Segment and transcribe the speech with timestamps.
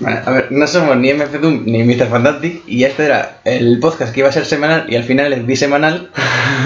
[0.00, 2.08] Vale, a ver, no somos ni MF Doom ni Mr.
[2.08, 5.44] Fantastic y este era el podcast que iba a ser semanal y al final es
[5.44, 6.10] bisemanal.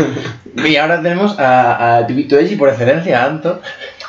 [0.65, 3.61] y ahora tenemos a, a Tibito Eji por excelencia, a Anto.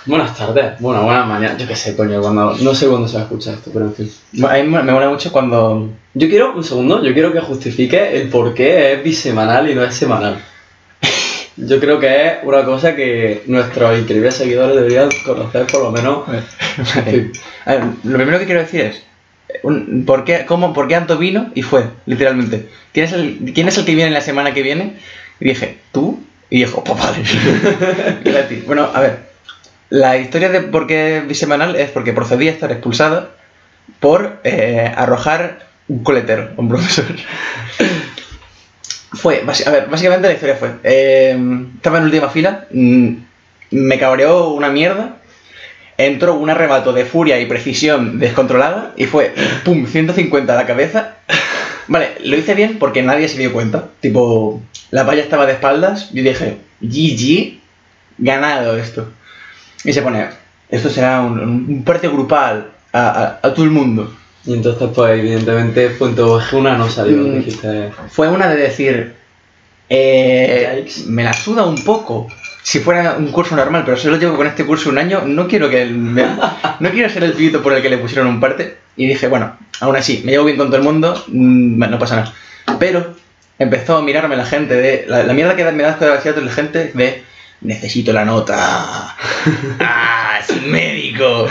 [0.05, 3.21] Buenas tardes, bueno, buenas mañanas, yo qué sé, coño, cuando, no sé cuándo se va
[3.21, 4.11] a escuchar esto, pero en fin.
[4.47, 5.89] A mí me me mola mucho cuando...
[6.13, 9.83] Yo quiero, un segundo, yo quiero que justifique el por qué es bisemanal y no
[9.83, 10.39] es semanal.
[11.57, 16.27] Yo creo que es una cosa que nuestros increíbles seguidores deberían conocer por lo menos.
[16.27, 19.03] A ver, lo primero que quiero decir es...
[20.05, 21.51] ¿por, qué, cómo, ¿Por qué Anto vino?
[21.55, 22.69] Y fue, literalmente.
[22.93, 24.93] ¿Quién es, el, ¿Quién el que viene la semana que viene?
[25.39, 26.23] Y dije, ¿tú?
[26.49, 26.99] Y dijo, pues
[28.65, 29.19] bueno, a ver.
[29.89, 33.29] La historia de por qué bisemanal es porque procedí a estar expulsado
[33.99, 37.05] por eh, arrojar un coletero a un profesor.
[39.13, 41.37] fue, a ver, básicamente la historia fue, eh,
[41.75, 43.13] estaba en última fila, mm,
[43.71, 45.17] me cabreó una mierda,
[45.97, 51.15] entró un arrebato de furia y precisión descontrolada y fue, pum, 150 a la cabeza.
[51.87, 53.85] Vale, lo hice bien porque nadie se dio cuenta.
[54.01, 57.59] Tipo, la valla estaba de espaldas y dije, GG,
[58.17, 59.11] ganado esto.
[59.83, 60.25] Y se pone,
[60.69, 64.13] esto será un, un parte grupal a, a- a todo el mundo.
[64.45, 67.37] Y entonces, pues, evidentemente, Punto una no salió, Mm.
[67.39, 67.91] dijiste.
[68.09, 69.13] Fue una de decir,
[69.89, 72.27] eh, me la suda un poco.
[72.67, 75.69] Si fuera un curso normal, pero solo llevo con este curso un año, no quiero
[75.69, 76.25] que me-
[76.79, 78.77] no quiero ser el pibito por el que le pusieron un parte.
[78.97, 81.99] Y dije, bueno, aún así, me llevo bien con todo el mundo, mm, bueno, no
[81.99, 82.33] pasa nada.
[82.79, 83.13] Pero
[83.59, 85.05] empezó a mirarme la gente de.
[85.07, 87.23] La, la mierda que me da de la la gente de.
[87.61, 89.15] Necesito la nota.
[89.79, 90.39] ¡Ah!
[90.41, 91.47] ¡Es un médico!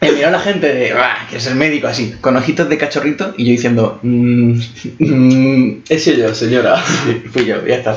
[0.00, 0.92] Me miró la gente de.
[0.94, 1.18] ¡Ah!
[1.28, 1.86] ¿Quieres ser médico?
[1.86, 3.34] Así, con ojitos de cachorrito.
[3.36, 4.00] Y yo diciendo.
[4.02, 4.60] "Mm,
[4.98, 6.82] mm, He sido yo, señora.
[7.04, 7.96] Sí, fui yo, ya está.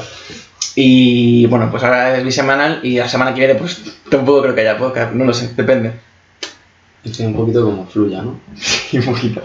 [0.75, 4.61] Y bueno, pues ahora es bisemanal y la semana que viene pues tampoco creo que
[4.61, 5.93] haya podcast, no lo sé, depende.
[7.05, 8.39] Estoy un poquito como fluya, ¿no?
[8.91, 9.41] Y un poquito.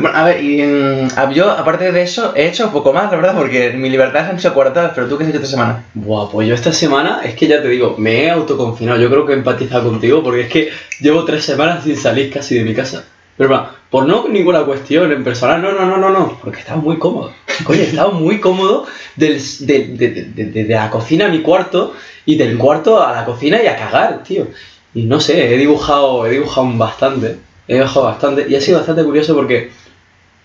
[0.00, 3.36] bueno, a ver, y mm, yo aparte de eso he hecho poco más, la verdad,
[3.36, 5.84] porque mi libertad han sido coartadas, pero tú qué has hecho esta semana.
[5.94, 8.98] Buah, pues yo esta semana, es que ya te digo, me he autoconfinado.
[9.00, 10.70] Yo creo que he empatizado contigo porque es que
[11.00, 13.04] llevo tres semanas sin salir casi de mi casa.
[13.36, 16.80] Pero bueno, por no ninguna cuestión en personal, no, no, no, no, no, porque estaba
[16.80, 17.32] muy cómodo.
[17.62, 21.94] Coño, estaba muy cómodo del, de, de- de- de- de la cocina a mi cuarto
[22.26, 24.48] y del cuarto a la cocina y a cagar, tío.
[24.94, 27.38] Y no sé, he dibujado, he dibujado bastante,
[27.68, 29.70] he dibujado bastante y ha sido bastante curioso porque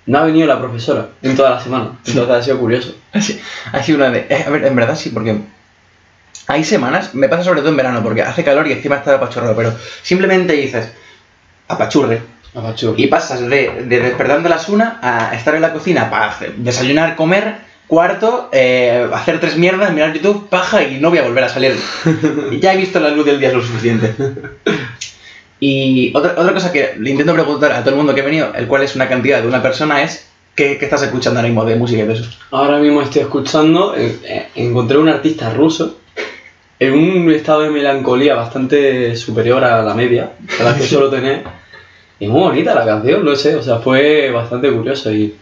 [0.05, 1.97] no ha venido la profesora en toda la semana.
[2.05, 2.93] Entonces ha sido curioso.
[3.19, 3.39] Sí,
[3.71, 4.27] ha sido una de...
[4.29, 5.35] eh, a ver, en verdad sí, porque
[6.45, 9.55] hay semanas, me pasa sobre todo en verano, porque hace calor y encima está apachurrado,
[9.55, 9.73] pero
[10.03, 10.91] simplemente dices,
[11.67, 12.38] apachurre, Apachu.
[12.97, 16.55] Y pasas de, de despertar de las una a estar en la cocina para hacer-
[16.57, 17.55] desayunar, comer,
[17.87, 21.75] cuarto, eh, hacer tres mierdas, mirar YouTube, paja y no voy a volver a salir.
[22.59, 24.13] Ya he visto la luz del día lo suficiente.
[25.59, 28.53] Y otra, otra cosa que le intento preguntar a todo el mundo que ha venido,
[28.55, 31.65] el cual es una cantidad de una persona, es ¿qué, qué estás escuchando ahora mismo
[31.65, 32.25] de música y de eso?
[32.51, 35.99] Ahora mismo estoy escuchando, eh, eh, encontré un artista ruso
[36.79, 41.43] en un estado de melancolía bastante superior a la media, a la que suelo tener.
[42.19, 45.35] Y muy bonita la canción, no sé, o sea, fue bastante curioso y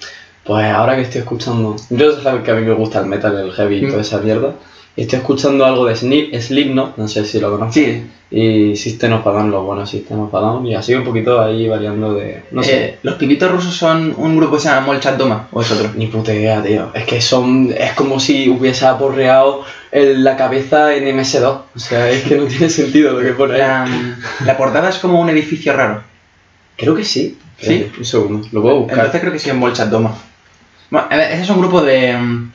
[0.43, 3.51] pues ahora que estoy escuchando, yo sabes que a mí me gusta el metal, el
[3.51, 4.53] heavy y toda esa mierda,
[4.95, 9.13] y estoy escuchando algo de Slip- Slipknot, no sé si lo conoces, Sí, y System
[9.13, 12.13] of a Down, los buenos System of a Down, y así un poquito ahí variando
[12.13, 15.47] de, no sé, eh, los pibitos rusos son un grupo que se llama Molchat Doma,
[15.51, 15.89] o es otro.
[15.95, 16.91] Ni puta idea, tío.
[16.93, 17.73] Es que son.
[17.77, 21.61] Es como si hubiese aporreado el- la cabeza en MS2.
[21.75, 23.59] O sea, es que no tiene sentido lo que pone ahí.
[23.59, 23.87] La,
[24.45, 26.01] la portada es como un edificio raro.
[26.77, 27.37] Creo que sí.
[27.59, 27.73] ¿Sí?
[27.73, 28.47] Eh, un segundo.
[28.51, 28.97] Lo puedo buscar.
[28.99, 30.15] Entonces creo que sí en Molchat Doma.
[30.89, 32.51] Bueno, ese es un grupo de, mm,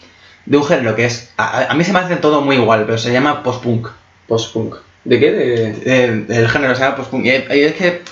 [0.47, 1.33] de un género que es.
[1.37, 3.89] A, a- mí se me hace todo muy igual, pero se llama post-punk.
[4.29, 4.77] Post-punk.
[5.05, 5.33] ¿De qué?
[5.33, 5.71] De...
[5.85, 7.27] Eh, el género se llama post-punk.
[7.27, 8.03] Y, y es que.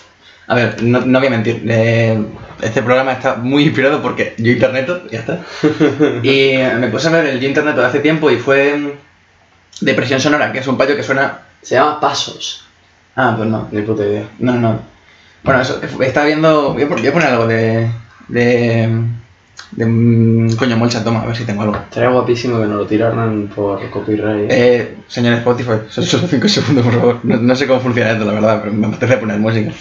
[0.48, 1.62] A ver, no, no voy a mentir.
[1.68, 2.18] eh,
[2.60, 5.40] este programa está muy inspirado porque yo interneto, ya está.
[6.24, 8.76] Y me puse a ver el yo interneto de hace tiempo y fue.
[8.76, 8.90] mm,
[9.82, 11.38] Depresión Sonora, que es un payo que suena.
[11.62, 12.64] Se llama Pasos.
[13.16, 13.68] Ah, pues no.
[13.70, 14.24] Ni puta idea.
[14.40, 14.80] No, no, no.
[15.42, 16.74] Bueno, eso, estaba viendo.
[16.74, 17.90] Voy a, poner algo de.
[18.28, 18.88] de.
[19.72, 19.86] de.
[19.86, 21.76] mm, coño, Molchat Doma, a ver si tengo algo.
[21.76, 24.50] Estaría guapísimo que nos lo tiraran por copyright.
[24.50, 27.20] Eh, señor Spotify, son solo 5 segundos, por favor.
[27.22, 29.72] No, no sé cómo funciona esto, la verdad, pero me apetece poner música.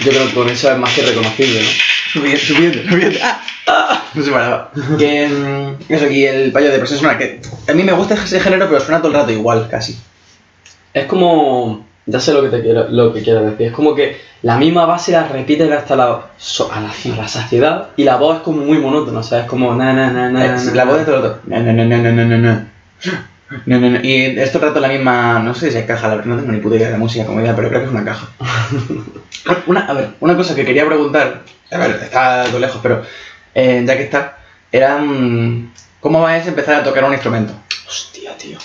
[0.00, 1.68] Yo creo que con eso es más que reconocible, ¿no?
[2.12, 3.18] Subiendo, subiendo, subiendo.
[3.22, 3.40] ¡Ah!
[3.66, 4.04] ¡Ah!
[4.14, 4.72] No se paraba.
[4.96, 8.68] Que, mm, eso aquí, el payo de suena que a mí me gusta ese género,
[8.68, 9.98] pero suena todo el rato igual, casi.
[11.00, 11.86] Es como.
[12.06, 13.66] Ya sé lo que te quiero, lo que quiero decir.
[13.66, 17.28] Es como que la misma base la repiten hasta la, so- a la, a la
[17.28, 19.18] saciedad y la voz es como muy monótona.
[19.18, 20.56] O sea, es como na na na na.
[20.56, 20.90] Na, la na.
[20.90, 21.40] voz de todo el rato.
[21.44, 22.66] No, no, no, no, no, no, no.
[23.66, 24.00] No, no, no.
[24.02, 25.38] Y esto trata la misma.
[25.40, 27.26] No sé si es caja, la verdad, no tengo ni puta idea de la música
[27.26, 28.26] como idea, pero creo que es una caja.
[29.66, 31.42] una, a ver, una cosa que quería preguntar.
[31.70, 33.02] A ver, está todo lejos, pero
[33.54, 34.38] eh, ya que está,
[34.72, 34.96] era.
[34.98, 37.52] mm, ¿Cómo vas a empezar a tocar un instrumento?
[37.86, 38.58] Hostia, tío.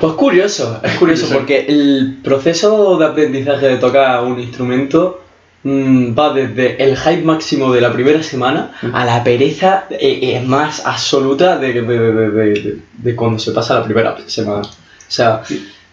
[0.00, 1.34] Pues curioso, es curioso Curioso.
[1.34, 5.22] porque el proceso de aprendizaje de tocar un instrumento
[5.62, 10.42] mm, va desde el hype máximo de la primera semana a la pereza eh, eh,
[10.46, 14.62] más absoluta de, de- de- de- de- de cuando se pasa la primera semana.
[14.62, 15.42] O sea,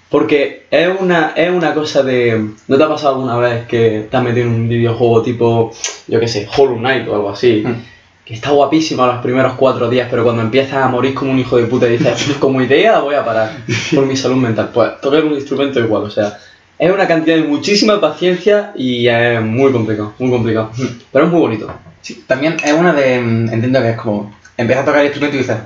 [0.10, 2.50] porque es una, es una cosa de...
[2.68, 5.72] ¿No te ha pasado alguna vez que te has metido en un videojuego tipo,
[6.08, 7.64] yo qué sé, Hollow Knight o algo así?
[7.66, 7.76] Mm.
[8.26, 11.58] Que está guapísimo los primeros cuatro días, pero cuando empiezas a morir como un hijo
[11.58, 13.58] de puta y dices, como idea voy a parar
[13.96, 14.70] por mi salud mental.
[14.74, 16.38] Pues tocar un instrumento igual, o sea,
[16.78, 20.72] es una cantidad de muchísima paciencia y es muy complicado, muy complicado.
[21.12, 21.72] Pero es muy bonito.
[22.02, 23.20] Sí, también es una de.
[23.22, 24.36] mm, Entiendo que es como.
[24.58, 25.58] Empiezas a tocar el instrumento y dices.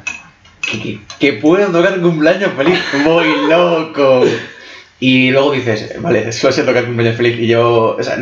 [0.69, 4.25] Que, que, que puedo tocar cumpleaños feliz, voy loco.
[4.99, 7.39] Y luego dices, vale, solo sé tocar cumpleaños feliz.
[7.39, 7.95] Y yo.
[7.97, 8.17] O sea,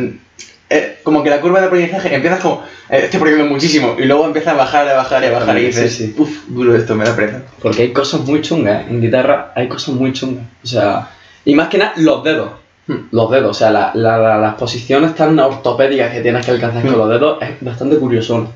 [0.70, 2.62] eh, como que la curva de aprendizaje empiezas como.
[2.88, 3.96] eh, estoy aprendiendo muchísimo.
[3.98, 5.56] Y luego empieza a bajar, a bajar, a bajar.
[5.58, 6.14] Y Sí, dices, sí.
[6.18, 7.42] uff, duro esto, me da pereza.
[7.62, 10.44] Porque hay cosas muy chungas, en guitarra hay cosas muy chungas.
[10.62, 11.10] O sea,
[11.44, 12.50] y más que nada los dedos.
[12.86, 13.08] Hmm.
[13.12, 16.82] Los dedos, o sea, la- la- la- las posiciones tan ortopédicas que tienes que alcanzar
[16.82, 16.98] con Hmm.
[16.98, 18.48] los dedos es bastante curioso.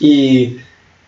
[0.00, 0.56] Y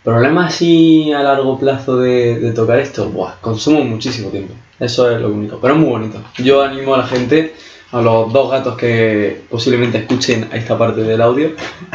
[0.03, 4.55] problemas así a largo plazo de, de tocar esto, buah, consumo muchísimo tiempo.
[4.79, 6.21] Eso es lo único, pero es muy bonito.
[6.39, 7.55] Yo animo a la gente,
[7.93, 11.51] a los dos gatos que posiblemente escuchen esta parte del audio,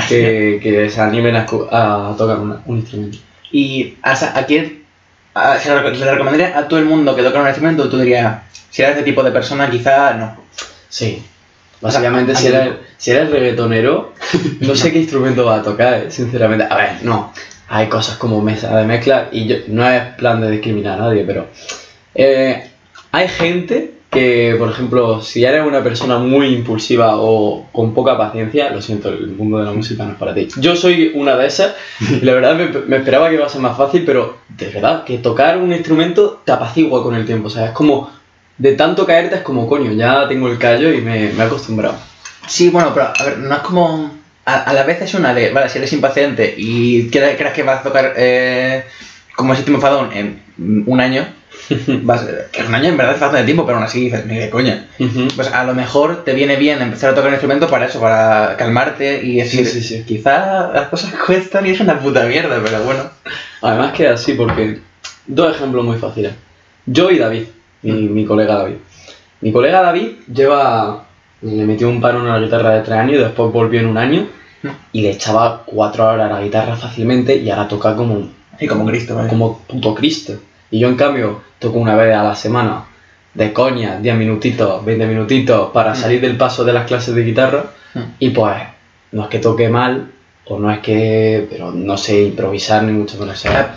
[0.08, 1.42] que, que se animen a,
[1.72, 3.18] a tocar una- un instrumento.
[3.52, 4.84] Y o sea, a quién.
[5.34, 5.82] a- ¿Se le
[6.12, 7.90] recomendaría a todo el mundo que tocara un instrumento?
[7.90, 8.40] Tú dirías,
[8.70, 10.38] si eres ese tipo de persona, quizá no.
[10.88, 11.24] Sí.
[11.82, 14.14] Básicamente, O sea, si a eres, si eres reggaetonero,
[14.62, 16.66] no sé qué instrumento vas a tocar, eh, sinceramente.
[16.70, 17.34] A ver, no.
[17.70, 21.24] Hay cosas como mesa de mezcla y yo, no es plan de discriminar a nadie,
[21.24, 21.48] pero
[22.16, 22.68] eh,
[23.12, 28.72] hay gente que, por ejemplo, si eres una persona muy impulsiva o con poca paciencia,
[28.72, 30.48] lo siento, el mundo de la música no es para ti.
[30.58, 33.62] Yo soy una de esas y la verdad me, me esperaba que iba a ser
[33.62, 37.52] más fácil, pero de verdad que tocar un instrumento te apacigua con el tiempo, o
[37.52, 38.10] sea, es como
[38.60, 41.98] de tanto caerte es como coño, ya tengo el callo y me, me he acostumbrado.
[42.46, 44.20] Sí, bueno, pero a ver, no es como.
[44.46, 47.80] A, a la vez es una de, vale, si eres impaciente y crees, que vas
[47.80, 48.84] a tocar eh,
[49.36, 51.26] como te enfadón en un año,
[52.04, 54.38] vas, que un año en verdad es falta de tiempo, pero aún así dices, ni
[54.38, 54.88] de coña.
[55.36, 58.56] Pues a lo mejor te viene bien empezar a tocar un instrumento para eso, para
[58.58, 60.04] calmarte y decir, Sí, sí, sí.
[60.04, 63.04] quizá las cosas cuestan y es una puta mierda, pero bueno.
[63.62, 64.80] Además que así, porque
[65.28, 66.34] dos ejemplos muy fáciles.
[66.86, 67.44] Yo y David,
[67.84, 68.76] mi, mi colega David.
[69.42, 71.06] Mi colega David lleva,
[71.42, 73.98] le metió un paro en la guitarra de tres años y después volvió en un
[73.98, 74.28] año
[74.92, 78.30] y le echaba cuatro horas a la guitarra fácilmente y ahora toca como,
[78.60, 79.30] Y como Cristo, ¿vale?
[79.30, 80.34] como puto Cristo.
[80.72, 82.86] Y yo en cambio toco una vez a la semana
[83.34, 85.96] de coña, 10 minutitos, 20 minutitos para Mm.
[85.96, 88.00] salir del paso de las clases de guitarra Mm.
[88.20, 88.56] y pues
[89.12, 90.12] no es que toque mal
[90.46, 93.40] o no es que, pero no sé improvisar ni mucho menos.
[93.40, 93.76] sea,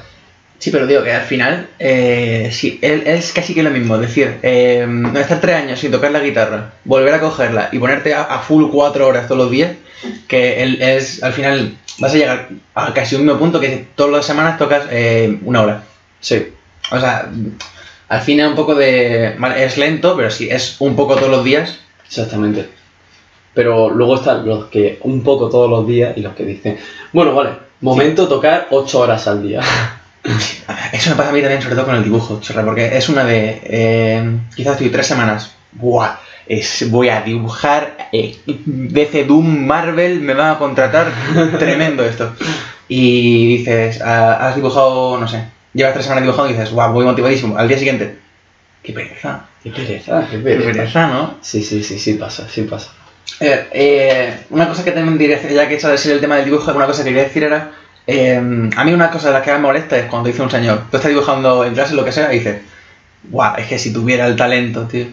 [0.59, 3.97] Sí, pero digo que al final, eh, sí, él, es casi que lo mismo.
[3.97, 7.81] Es decir, eh, no estar tres años sin tocar la guitarra, volver a cogerla y
[7.81, 9.73] ponerte a, a full cuatro horas todos los días,
[10.29, 14.13] que él es, al final, vas a llegar a casi un mismo punto que todas
[14.13, 15.83] las semanas tocas eh, una hora.
[16.21, 16.47] Sí,
[16.91, 17.31] O sea,
[18.09, 19.37] al fin es un poco de...
[19.57, 21.79] es lento, pero sí, es un poco todos los días.
[22.07, 22.69] exactamente.
[23.55, 26.79] Pero luego están los que un poco todos los días y los que dicen,
[27.13, 29.61] bueno, vale, momento tocar 8 horas al día.
[30.93, 33.25] Eso me pasa a mí también, sobre todo con el dibujo, chorra, porque es una
[33.25, 33.61] de.
[33.65, 35.55] eh, quizás estoy tres semanas.
[35.73, 36.17] ¡Buah!
[36.47, 41.11] Es, voy a dibujar eh, DC Doom Marvel, me van a contratar.
[41.59, 42.35] Tremendo esto.
[42.89, 46.93] Y dices, ah, has dibujado, no sé, llevas tres semanas dibujando y dices, ¡guau!
[46.93, 47.57] Voy motivadísimo.
[47.57, 48.17] Al día siguiente,
[48.83, 49.47] ¡qué pereza!
[49.63, 50.73] Qué pereza, qué ¡Qué pereza.
[50.73, 51.35] pereza, ¿no?
[51.41, 52.91] Sí, sí, sí, sí pasa, sí pasa.
[53.41, 56.47] Eh, eh, una cosa que también diré, ya que he echado decir el tema del
[56.47, 57.71] dibujo, una cosa que quería decir era,
[58.07, 58.37] eh,
[58.77, 60.97] a mí una cosa de las que me molesta es cuando dice un señor, tú
[60.97, 62.61] estás dibujando en clase lo que sea y dices,
[63.31, 65.07] guau, es que si tuviera el talento, tío.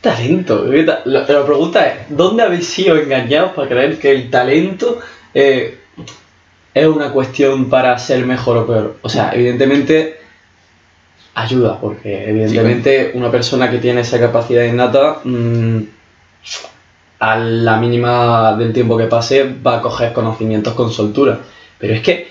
[0.00, 0.68] Talento.
[0.70, 5.00] ¿qué ta- La, la pregunta es, ¿dónde habéis sido engañados para creer que el talento
[5.32, 5.78] eh,
[6.76, 8.96] es una cuestión para ser mejor o peor?
[9.02, 10.18] O sea, evidentemente
[11.34, 15.78] ayuda, porque evidentemente una persona que tiene esa capacidad innata, mm,
[17.20, 21.38] a la mínima del tiempo que pase, va a coger conocimientos con soltura.
[21.78, 22.28] Pero es que,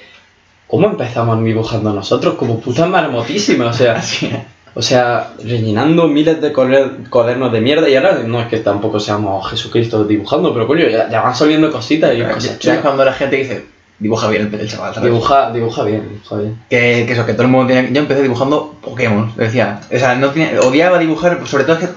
[0.68, 2.36] ¿cómo empezamos dibujando nosotros?
[2.36, 4.02] Como putas marmotísimas, o sea...
[4.78, 9.00] O sea, rellenando miles de cuader- cuadernos de mierda y ahora no es que tampoco
[9.00, 12.60] seamos Jesucristo dibujando, pero coño, ya, ya van saliendo cositas y Ya- cosas ya es
[12.60, 12.80] chulas.
[12.80, 13.66] cuando la gente dice,
[14.00, 15.10] dibuja bien el, el chaval, ¿sabes?
[15.12, 16.58] Dibuja, dibuja bien, dibuja bien.
[16.70, 17.92] Que, que eso, que todo el mundo tiene...
[17.94, 19.80] Yo empecé dibujando Pokémon, decía.
[19.94, 21.96] O sea, no tenía- odiaba dibujar, sobre todo es que...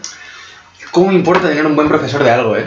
[0.92, 2.64] ¿Cómo me importa tener un buen profesor de algo, eh?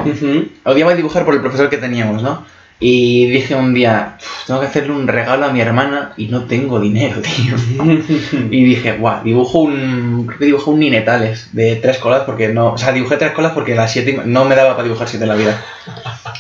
[0.66, 2.46] Odiaba dibujar por el profesor que teníamos, ¿no?
[2.84, 6.46] Y dije un día, "Uf, tengo que hacerle un regalo a mi hermana y no
[6.46, 7.56] tengo dinero, tío.
[8.52, 10.26] Y dije, guau, dibujo un.
[10.28, 12.74] Creo que dibujo un Ninetales de tres colas porque no.
[12.74, 15.30] O sea, dibujé tres colas porque las siete no me daba para dibujar siete en
[15.30, 15.64] la vida.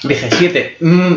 [0.03, 1.13] Dije, siete, mm,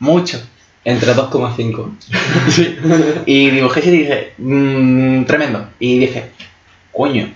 [0.00, 0.38] mucho.
[0.84, 3.24] Entre 2,5.
[3.26, 5.68] Y dibujé y dije, mmm, tremendo.
[5.78, 6.30] Y dije,
[6.92, 7.30] coño,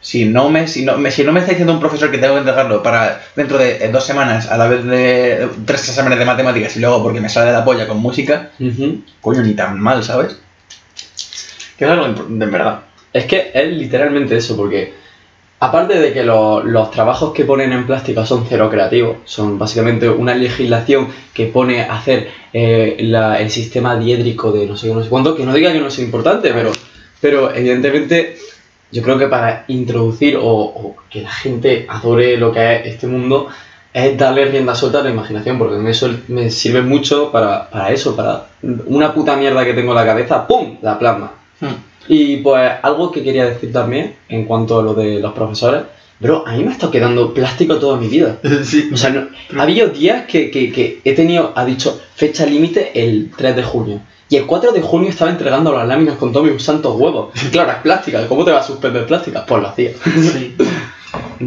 [0.00, 2.34] si no me, si no me, si no me está diciendo un profesor que tengo
[2.34, 6.24] que entregarlo para dentro de eh, dos semanas a la vez de tres exámenes de
[6.24, 8.50] matemáticas y luego porque me sale de la polla con música,
[9.20, 10.38] coño, ni tan mal, ¿sabes?
[11.76, 12.82] Que es algo de verdad.
[13.12, 14.94] Es que es literalmente eso, porque
[15.60, 20.08] aparte de que lo- los trabajos que ponen en plástica son cero creativos, son básicamente
[20.08, 25.02] una legislación que pone a hacer eh, la- el sistema diédrico de no sé no
[25.02, 26.72] sé cuánto, que no diga que no sea importante, pero,
[27.20, 28.36] pero evidentemente
[28.92, 33.48] yo creo que para introducir o, que la gente adore lo que es este mundo
[33.92, 38.14] es darle rienda suelta a la imaginación, porque eso me sirve mucho para, para eso,
[38.14, 40.76] para una puta mierda que tengo en la cabeza, ¡pum!
[40.82, 41.32] La plasma.
[42.08, 45.82] Y pues algo que quería decir también en cuanto a lo de los profesores,
[46.20, 48.38] bro, a mí me ha estado quedando plástico toda mi vida.
[48.64, 48.90] Sí.
[48.92, 52.92] O sea, no- ha habido días que, que- que he tenido, ha dicho, fecha límite
[52.94, 54.00] el 3 de junio.
[54.28, 57.30] Y el 4 de junio estaba entregando las láminas con todos mis santos huevos.
[57.52, 59.44] Claro, es plástica, ¿cómo te va a suspender plástica?
[59.46, 59.90] Pues lo hacía.
[60.04, 60.54] Sí.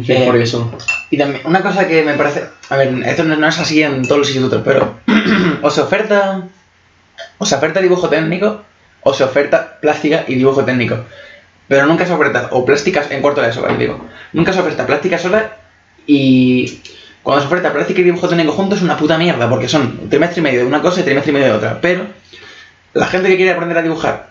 [0.08, 0.70] Eh, por eso.
[1.10, 2.44] Y también, una cosa que me parece.
[2.70, 4.94] A ver, esto no, no es así en todos los institutos, pero.
[5.62, 6.42] o se oferta.
[7.38, 8.62] O se oferta dibujo técnico,
[9.02, 10.96] o se oferta plástica y dibujo técnico.
[11.68, 13.66] Pero nunca se oferta, o plásticas en cuarto de eso.
[13.78, 14.04] Digo.
[14.32, 15.56] Nunca se oferta plástica sola
[16.06, 16.80] y.
[17.22, 20.40] Cuando se oferta plástica y dibujo técnico juntos es una puta mierda, porque son trimestre
[20.40, 21.78] y medio de una cosa y trimestre y medio de otra.
[21.80, 22.06] Pero
[22.94, 24.30] la gente que quiere aprender a dibujar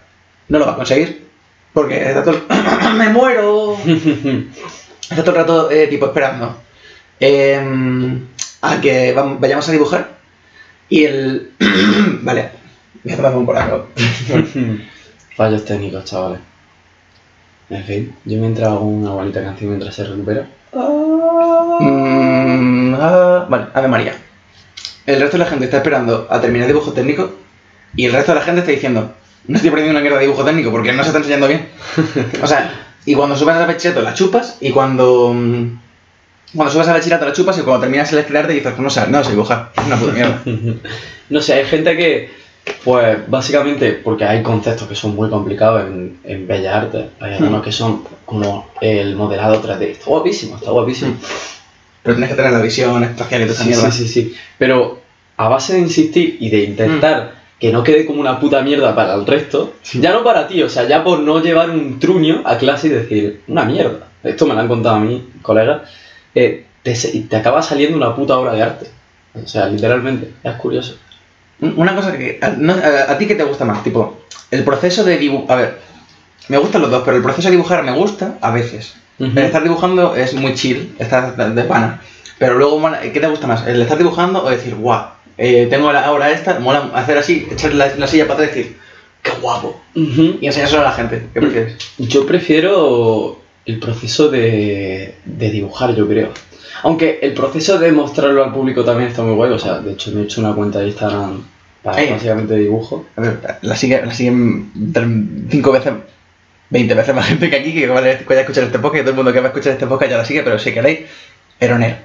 [0.49, 1.27] no lo va a conseguir,
[1.71, 2.35] porque está todo.
[2.49, 3.77] el- ¡Me muero!
[5.09, 6.61] Está todo el rato eh, tipo esperando
[7.19, 8.25] em,
[8.61, 10.09] a que vayamos a dibujar
[10.87, 11.51] y el...
[12.21, 12.51] vale,
[13.15, 13.87] tomarme un polaco.
[15.35, 16.39] Fallos técnicos, chavales.
[17.69, 20.47] En fin, yo mientras hago una bonita canción mientras se recupera.
[21.79, 24.13] Mm, ah, vale, Ave María.
[25.05, 27.31] El resto de la gente está esperando a terminar dibujo técnico
[27.95, 29.13] y el resto de la gente está diciendo
[29.47, 31.67] no estoy aprendiendo una mierda de dibujo técnico porque no se está enseñando bien.
[32.43, 32.71] O sea,
[33.05, 35.33] y cuando subes al bachillerato la chupas y cuando...
[35.33, 35.79] mm,
[36.55, 39.07] Cuando subes al bachillerato la chupas y cuando terminas el escalarte dices, pues no sé,
[39.07, 40.41] no sé dibujar, es una puta mierda.
[41.29, 42.31] No sé, hay gente que,
[42.83, 47.63] pues básicamente, porque hay conceptos que son muy complicados en, en Bellas Artes, hay algunos
[47.63, 49.81] que son como el modelado 3D.
[49.83, 51.15] Está guapísimo, está guapísimo.
[52.03, 53.91] Pero tienes que tener la visión espacial y toda esa Sí, mierda.
[53.91, 54.35] sí, sí, sí.
[54.57, 54.99] Pero
[55.37, 59.13] a base de insistir y de intentar que no quede como una puta mierda para
[59.15, 62.57] el resto, ya no para ti, o sea, ya por no llevar un truño a
[62.57, 64.07] clase y decir, una mierda.
[64.23, 65.81] Esto me lo han contado a mí, colegas.
[66.35, 68.85] eh, te, te acaba saliendo una puta obra de arte.
[69.35, 70.97] O sea, literalmente, es curioso.
[71.61, 72.39] Una cosa que.
[72.41, 74.19] A, no- a- a ti que te gusta más, tipo,
[74.51, 75.57] el proceso de dibujar.
[75.57, 75.77] A ver,
[76.47, 78.93] me gustan los dos, pero el proceso de dibujar me gusta a veces.
[79.19, 82.01] El estar dibujando es muy chill, estar de pana.
[82.37, 83.67] Pero luego, ¿qué te gusta más?
[83.67, 87.73] ¿El estar dibujando o decir, guau, eh, tengo la obra esta, mola hacer así, echar
[87.73, 88.77] la, la silla para atrás y decir,
[89.21, 89.81] qué guapo?
[90.39, 91.27] Y enseñárselo a la gente.
[91.33, 91.75] ¿Qué prefieres?
[91.97, 96.29] Yo prefiero el proceso de, de dibujar, yo creo.
[96.83, 99.51] Aunque el proceso de mostrarlo al público también está muy guay.
[99.51, 101.43] O sea, de hecho me he hecho una cuenta de Instagram
[101.83, 103.05] para básicamente dibujo.
[103.15, 104.71] A ver, la sigue, la siguen
[105.49, 105.93] cinco veces,
[106.69, 109.15] 20 veces más gente que aquí que vaya a escuchar este podcast y todo el
[109.15, 110.99] mundo que va a escuchar este podcast ya la sigue, pero si queréis,
[111.59, 111.95] Eronero.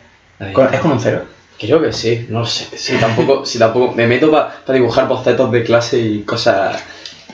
[0.52, 1.23] Con- es con un cero.
[1.59, 2.76] Creo que sí, no sé.
[2.76, 3.95] Sí, tampoco, sí, tampoco.
[3.95, 6.83] Me meto para dibujar bocetos de clase y cosas.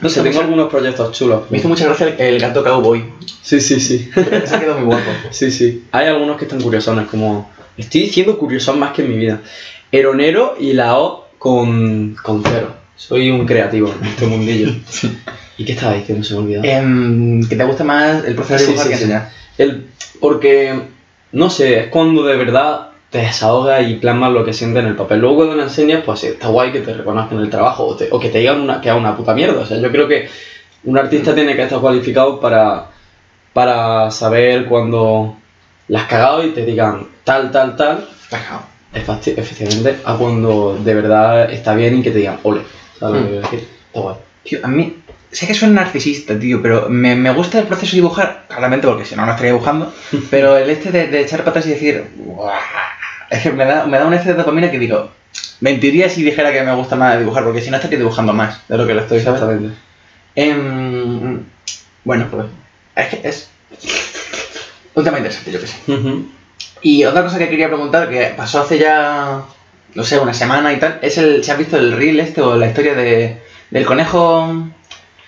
[0.02, 1.42] No sé, tengo algunos proyectos chulos.
[1.50, 3.04] Me hizo mucha gracia el, el gato cowboy.
[3.42, 4.10] Sí, sí, sí.
[4.14, 5.10] Se ha quedado muy guapo.
[5.30, 5.84] Sí, sí.
[5.92, 7.50] Hay algunos que están curiosones, como.
[7.76, 9.40] Estoy diciendo curiosos más que en mi vida.
[9.92, 12.74] Eronero y la O con, con cero.
[12.96, 14.72] Soy un creativo en este mundillo.
[15.58, 16.24] ¿Y qué estaba diciendo?
[16.24, 16.64] Se me olvidó.
[16.64, 19.02] Em, ¿Que te gusta más el proceso de Sí, dibujar sí, que sí.
[19.04, 19.30] enseñar?
[19.58, 19.86] El,
[20.20, 20.74] porque,
[21.32, 24.96] no sé, es cuando de verdad te desahogas y plasmas lo que sientes en el
[24.96, 25.18] papel.
[25.20, 28.08] Luego cuando lo enseñas, pues sí, está guay que te reconozcan el trabajo o, te-
[28.10, 29.60] o que te digan una, que es una puta mierda.
[29.62, 30.28] O sea, yo creo que
[30.84, 32.86] un artista tiene que estar cualificado para,
[33.52, 35.36] para saber cuando
[35.88, 38.08] la has cagado y te digan tal, tal, tal,
[38.94, 42.62] efecti- efectivamente, a cuando de verdad está bien y que te digan, ole.
[42.98, 43.68] ¿Sabes lo que decir?
[43.88, 44.16] Está guay.
[44.44, 44.96] Tío, a mí,
[45.32, 49.04] sé que soy narcisista, tío, pero me, me gusta el proceso de dibujar, claramente porque
[49.04, 49.92] si no, no estaría dibujando,
[50.30, 52.48] pero el este de, de echar patas y decir, "Guau,
[53.30, 55.10] Es que me da, me da un exceso de dopamina que digo,
[55.60, 58.76] mentiría si dijera que me gusta más dibujar, porque si no estaría dibujando más de
[58.76, 59.42] lo que lo estoy, ¿sabes?
[60.34, 61.44] Em,
[62.04, 62.46] bueno, pues
[62.96, 63.48] es que es
[64.94, 65.76] un tema interesante, yo que sé.
[66.82, 69.42] Y otra cosa que quería preguntar, que pasó hace ya,
[69.94, 72.56] no sé, una semana y tal, es el, si has visto el reel este o
[72.56, 73.38] la historia de,
[73.70, 74.66] del conejo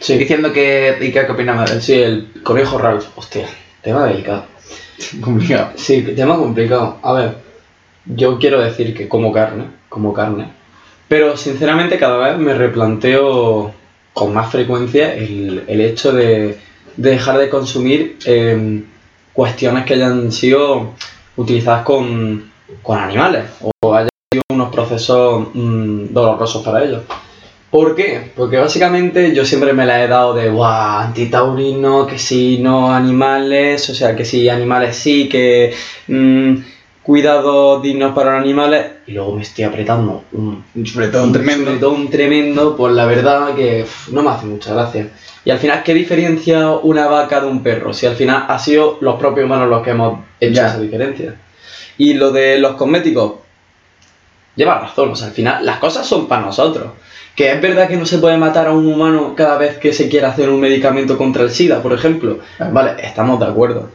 [0.00, 0.18] Sí.
[0.18, 1.82] diciendo que, y qué, qué opinaba de él.
[1.82, 3.04] Sí, el conejo Ralph.
[3.14, 3.46] Hostia,
[3.82, 4.46] tema delicado.
[5.20, 5.70] Complicado.
[5.76, 6.98] Sí, tema complicado.
[7.04, 7.36] A ver,
[8.06, 10.48] yo quiero decir que como carne, como carne.
[11.08, 13.72] Pero sinceramente cada vez me replanteo
[14.12, 16.58] con más frecuencia el, el hecho de,
[16.96, 18.82] de dejar de consumir eh,
[19.32, 20.92] cuestiones que hayan sido
[21.36, 22.50] utilizadas con,
[22.82, 27.02] con animales o hayan sido unos procesos mm, dolorosos para ellos.
[27.70, 28.30] ¿Por qué?
[28.36, 33.88] Porque básicamente yo siempre me la he dado de, guau, antitaurino, que sí, no animales,
[33.88, 35.72] o sea, que sí, animales sí, que
[36.06, 36.56] mm,
[37.02, 40.64] cuidados dignos para los animales, y luego me estoy apretando un,
[41.10, 41.90] todo un tremendo.
[41.90, 45.08] un tremendo, pues la verdad que no me hace mucha gracia.
[45.44, 47.92] Y al final, ¿qué diferencia una vaca de un perro?
[47.92, 50.68] Si al final ha sido los propios humanos los que hemos hecho Ya.
[50.68, 51.34] esa diferencia.
[51.98, 53.34] Y lo de los cosméticos,
[54.54, 56.92] lleva razón, o sea, al final las cosas son para nosotros.
[57.34, 60.08] Que es verdad que no se puede matar a un humano cada vez que se
[60.08, 62.38] quiera hacer un medicamento contra el SIDA, por ejemplo.
[62.70, 63.90] Vale, estamos de acuerdo.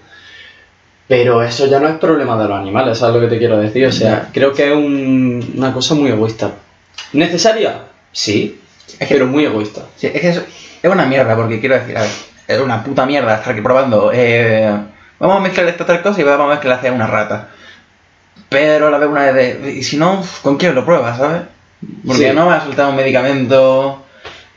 [1.08, 3.86] Pero eso ya no es problema de los animales, ¿sabes lo que te quiero decir?
[3.88, 6.52] O sea, creo que es un- una cosa muy egoísta.
[7.14, 7.82] ¿Necesaria?
[8.12, 8.60] Sí,
[9.00, 9.84] Es que- pero muy egoísta.
[9.96, 10.42] Sí, es que es,
[10.84, 12.10] es una mierda, porque quiero decir, a ver,
[12.48, 14.12] es una puta mierda estar aquí probando.
[14.14, 14.70] eh,
[15.20, 17.50] vamos a mezclar estas tres cosas y vamos a mezclar hacia una rata.
[18.50, 19.74] Pero a la vez una de.
[19.78, 21.42] Y si no, ¿con quién lo pruebas, sabes?
[22.06, 22.36] Porque Sí.
[22.36, 24.04] no vas a soltar un medicamento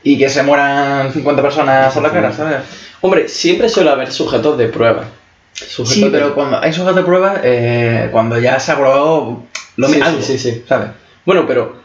[0.03, 2.57] y que se mueran 50 personas por la cara, ¿sabes?
[3.01, 5.05] Hombre, siempre suele haber sujetos de prueba.
[5.53, 9.43] Sí, de- pero cuando hay sujetos de prueba, eh, cuando ya se ha probado
[9.77, 10.63] lo Sí, mi- sí, algo, sí, sí.
[10.67, 10.89] ¿sabes?
[11.25, 11.75] Bueno, pero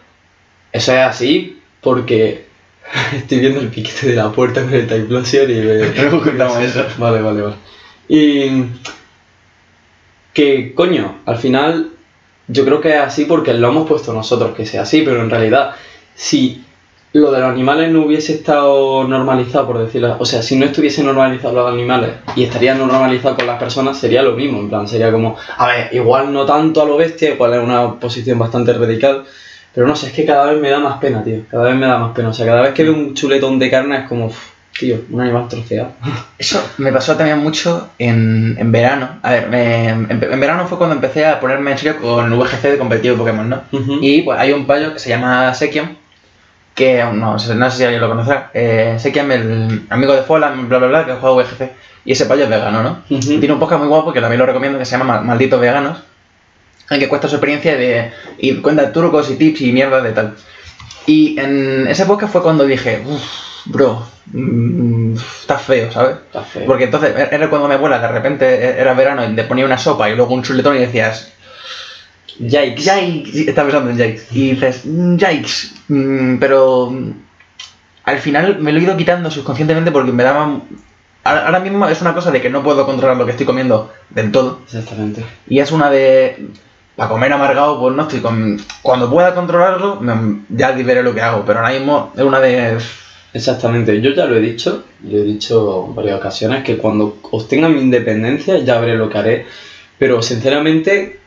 [0.73, 2.47] eso es así porque
[3.15, 5.75] estoy viendo el piquete de la puerta con el Typlosion y me...
[6.03, 6.85] Luego contamos eso.
[6.99, 7.55] Vale, vale, vale.
[8.09, 8.65] Y
[10.33, 11.91] que, coño, al final
[12.49, 15.31] yo creo que es así porque lo hemos puesto nosotros que sea así, pero en
[15.31, 15.73] realidad
[16.15, 16.65] si
[17.21, 21.03] lo de los animales no hubiese estado normalizado, por decirlo, o sea, si no estuviese
[21.03, 25.11] normalizado los animales y estaría normalizado con las personas, sería lo mismo, en plan, sería
[25.11, 29.25] como, a ver, igual no tanto a lo bestia, igual es una posición bastante radical,
[29.75, 31.87] pero no sé, es que cada vez me da más pena, tío, cada vez me
[31.87, 34.27] da más pena, o sea, cada vez que veo un chuletón de carne es como,
[34.27, 34.39] "Uf,
[34.79, 35.93] tío, un animal troceado.
[36.39, 39.09] Eso me pasó también mucho en, en verano.
[39.23, 42.63] A ver, me- en, en verano fue cuando empecé a ponerme en serio con VGC
[42.73, 43.63] de competitivo de Pokémon, ¿no?
[44.03, 45.97] Y pues hay un payo que se llama Sekiam,
[46.77, 48.51] que no, sé- no sé si alguien lo conocerá.
[48.55, 51.73] Eh, Sekiam, el amigo de Folan, bla bla bla, que juega VGC.
[52.05, 53.03] Y ese payo es vegano, ¿no?
[53.09, 55.61] Y tiene un podcast muy guapo que también lo recomiendo que se llama Ma- Malditos
[55.61, 55.99] Veganos,
[56.91, 60.35] en que cuesta su experiencia de, y cuenta trucos y tips y mierdas de tal.
[61.07, 63.25] Y en ese podcast fue cuando dije, uff,
[63.65, 66.17] bro, mm, está feo, ¿sabes?
[66.27, 66.67] Está feo.
[66.67, 70.09] Porque entonces era cuando mi abuela de repente era verano y te ponía una sopa
[70.11, 71.33] y luego un chuletón y decías,
[72.39, 72.85] Yikes.
[72.85, 74.27] Yikes, estaba pensando en Yikes.
[74.33, 77.11] Y dices, "Mm, Yikes, mm, pero mm,
[78.05, 80.61] al final me lo he ido quitando subconscientemente porque me daba...
[81.25, 84.31] Ahora mismo es una cosa de que no puedo controlar lo que estoy comiendo del
[84.31, 84.61] todo.
[84.65, 85.25] Exactamente.
[85.49, 86.49] Y es una de...
[86.95, 88.59] Para comer amargado, pues no estoy con...
[88.81, 90.01] Cuando pueda controlarlo,
[90.49, 91.45] ya veré lo que hago.
[91.45, 92.79] Pero ahora mismo es una de...
[93.35, 97.69] Exactamente, yo ya lo he dicho, lo he dicho en varias ocasiones, que cuando obtenga
[97.69, 99.47] mi independencia ya veré lo que haré,
[99.99, 101.21] pero sinceramente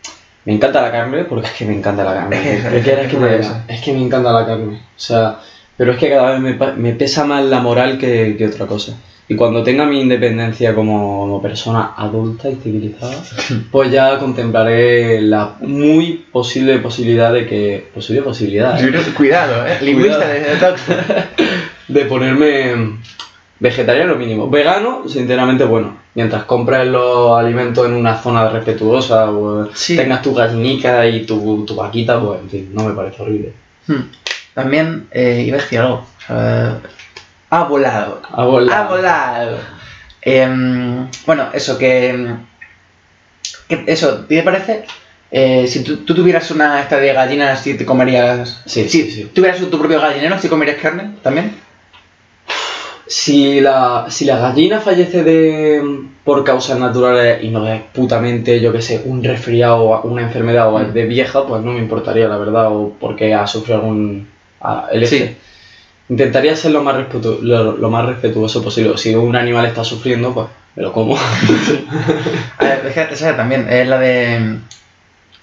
[0.45, 2.37] me encanta la carne, porque es que me encanta la carne.
[2.37, 3.57] Es que- ¿Qué quieres es que esas.
[3.69, 5.39] Es que me encanta la carne, o sea,
[5.77, 8.93] pero es que cada vez me, me pesa más la moral que, que otra cosa.
[9.31, 13.13] Y cuando tenga mi independencia como, como persona adulta y civilizada,
[13.71, 17.89] pues ya contemplaré la muy posible posibilidad de que...
[17.93, 18.91] Posible posibilidad, ¿eh?
[19.15, 19.77] Cuidado, ¿eh?
[19.81, 20.41] Lingüista de,
[21.87, 22.97] de ponerme
[23.59, 24.49] vegetariano mínimo.
[24.49, 29.95] Vegano, sinceramente, bueno, mientras compres los alimentos en una zona respetuosa o Sí.
[29.95, 33.53] tengas tu gallinica y tu, tu vaquita, pues en fin, no me parece horrible.
[33.87, 34.01] Hmm.
[34.53, 36.05] También eh, iba a decir algo.
[36.27, 36.79] sea,
[37.51, 38.21] ha volado.
[38.31, 38.83] Ha volado.
[38.83, 39.57] Ha volado.
[40.21, 42.35] Em, bueno, eso que,
[43.67, 44.85] que- Eso, ¿qué te parece?
[45.31, 48.61] Eh, si tú, tú tuvieras una esta de gallinas, si te comerías.
[48.65, 49.31] Sí, sí, sí.
[49.33, 51.55] tuvieras tu propio gallinero, si comerías carne también.
[53.11, 55.81] Si la, si la gallina fallece de,
[56.23, 60.71] por causas naturales y no es putamente, yo que sé, un resfriado o una enfermedad
[60.71, 64.27] o es de vieja, pues no me importaría, la verdad, o porque ha sufrido algún
[64.61, 65.09] ah, LF.
[65.09, 65.35] Sí.
[66.09, 68.97] Intentaría ser lo más, respetu- lo, lo más respetuoso posible.
[68.97, 71.17] Si un animal está sufriendo, pues me lo como.
[72.59, 74.57] A ver, es que esa también es la de.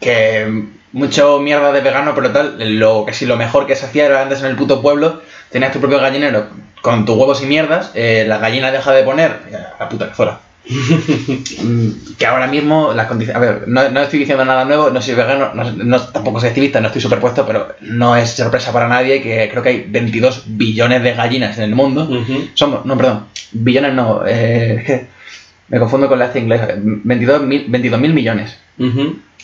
[0.01, 4.07] Que mucho mierda de vegano, pero tal, lo que sí lo mejor que se hacía
[4.07, 6.47] era antes en el puto pueblo, tenías tu propio gallinero
[6.87, 10.15] con tus huevos y mierdas, eh, la gallina deja de poner, ya, la puta que
[10.15, 10.39] fuera.
[12.19, 13.37] Que ahora mismo las condiciones.
[13.37, 16.51] A ver, no, no estoy diciendo nada nuevo, no soy vegano, no, no- tampoco soy
[16.51, 20.45] activista, no estoy superpuesto, pero no es sorpresa para nadie que creo que hay 22
[20.47, 22.09] billones de gallinas en el mundo.
[22.55, 25.07] Somos, no, perdón, billones no, eh,
[25.69, 28.57] me confundo con la inglesa, 22 mil 22 mil millones.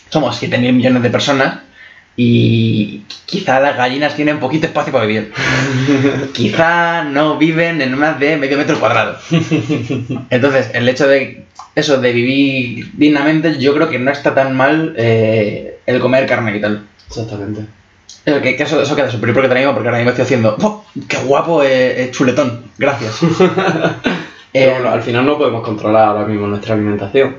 [0.09, 1.59] Somos 7 mil millones de personas
[2.15, 5.31] y quizá las gallinas tienen poquito espacio para vivir.
[6.33, 9.17] quizá no viven en más de medio metro cuadrado.
[10.29, 11.45] Entonces, el hecho de
[11.75, 16.55] eso, de vivir dignamente, yo creo que no está tan mal eh, el comer carne
[16.57, 16.83] y tal.
[17.07, 17.61] Exactamente.
[18.25, 20.55] Eh, Que, que eso, eso queda superior porque ahora mismo, porque ahora mismo estoy haciendo,
[20.61, 22.65] ¡Oh, ¡qué guapo eh, chuletón!
[22.77, 23.19] Gracias.
[23.19, 23.93] Pero
[24.55, 27.37] Eh, bueno, al final no podemos controlar ahora mismo nuestra alimentación.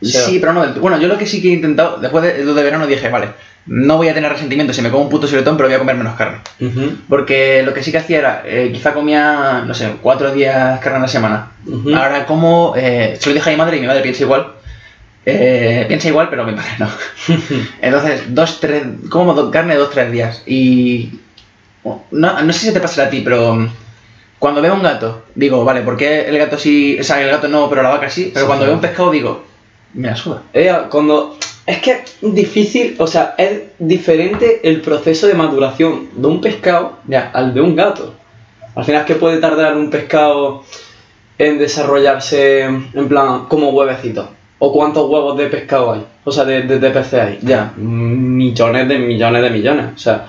[0.00, 0.62] O sea, sí, pero no.
[0.64, 3.30] del- Bueno, yo lo que sí que he intentado, después de, de verano dije, vale,
[3.66, 5.96] no voy a tener resentimiento si me como un puto chuletón, pero voy a comer
[5.96, 6.38] menos carne.
[7.08, 10.98] Porque lo que sí que hacía era, eh, quizá comía, no sé, cuatro días carne
[10.98, 11.50] a la semana.
[11.96, 14.52] Ahora como, eh, se lo dije a mi madre y mi madre piensa igual.
[15.28, 16.88] Eh, piensa igual, pero mi padre no.
[17.82, 20.42] Entonces, dos, tres, como do- carne dos, tres días.
[20.46, 21.18] Y
[22.12, 23.68] no, no sé si te pasará a ti, pero mm,
[24.38, 27.48] cuando veo un gato, digo, vale, ¿por qué el gato sí, o sea, el gato
[27.48, 28.30] no, pero la vaca sí?
[28.32, 28.66] Pero Sí, cuando sí.
[28.68, 29.44] veo un pescado digo,
[29.94, 30.42] me la suda.
[30.90, 36.40] Cuando es que es difícil, o sea, es diferente el proceso de maduración de un
[36.40, 37.30] pescado Ya.
[37.34, 38.14] al de un gato.
[38.74, 40.62] Al final, ¿qué puede tardar un pescado
[41.38, 44.30] en desarrollarse en plan como huevecito?
[44.58, 46.04] ¿O cuántos huevos de pescado hay?
[46.24, 47.38] O sea, de, de, de peces hay.
[47.42, 47.72] Ya.
[47.76, 49.86] Millones de millones de millones.
[49.94, 50.26] O sea,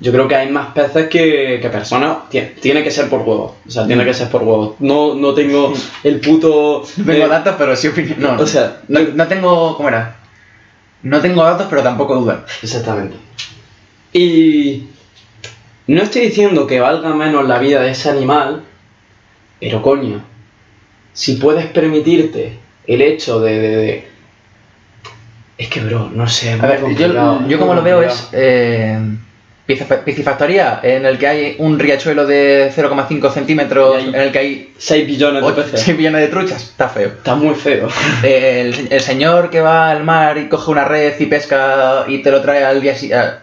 [0.00, 2.16] yo creo que hay más peces que, que personas.
[2.32, 3.52] Tie- Tiene que ser por huevos.
[3.66, 4.74] O sea, tiene que ser por huevos.
[4.80, 5.72] No, no tengo
[6.04, 6.82] el puto.
[6.96, 8.16] No tengo eh, datos, pero sí opinión.
[8.18, 10.16] No, o sea, no, no tengo, ¿cómo era?
[11.04, 12.40] No tengo datos, pero tampoco dudas.
[12.62, 13.16] Exactamente.
[14.12, 14.84] Y
[15.86, 18.62] no estoy diciendo que valga menos la vida de ese animal,
[19.60, 20.22] pero coño,
[21.12, 23.58] si puedes permitirte el hecho de...
[23.60, 24.08] de- de-
[25.58, 26.52] Es que, bro, no sé.
[26.54, 28.98] A ver, yo, yo como lo veo es eh,
[29.66, 35.06] piscifactoría, en el que hay un riachuelo de 0,5 centímetros, en el que hay 6
[35.06, 35.80] billones de 8, peces.
[35.80, 37.08] 6 millones de truchas, está feo.
[37.08, 37.88] Está muy feo.
[38.22, 42.30] El, el señor que va al mar y coge una red y pesca y te
[42.30, 43.38] lo trae al día siguiente,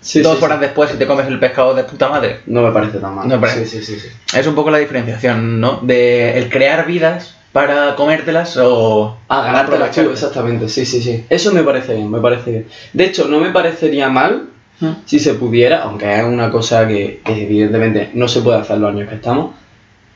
[0.00, 0.64] Sí, dos sí, horas sí.
[0.66, 2.40] después y te comes el pescado de puta madre.
[2.46, 3.26] No me parece tan mal.
[3.28, 3.66] No me parece.
[3.66, 4.36] Sí, sí, sí, sí.
[4.38, 5.80] Es un poco la diferenciación, ¿no?
[5.82, 10.12] De el crear vidas para comértelas o Ah, ganártela tú, aprovechar.
[10.12, 11.24] exactamente, sí, sí, sí.
[11.28, 12.66] Eso me parece bien, me parece bien.
[12.92, 14.90] De hecho, no me parecería mal ¿Mm?
[15.06, 18.90] si se pudiera, aunque es una cosa que, que evidentemente no se puede hacer los
[18.90, 19.54] años que estamos,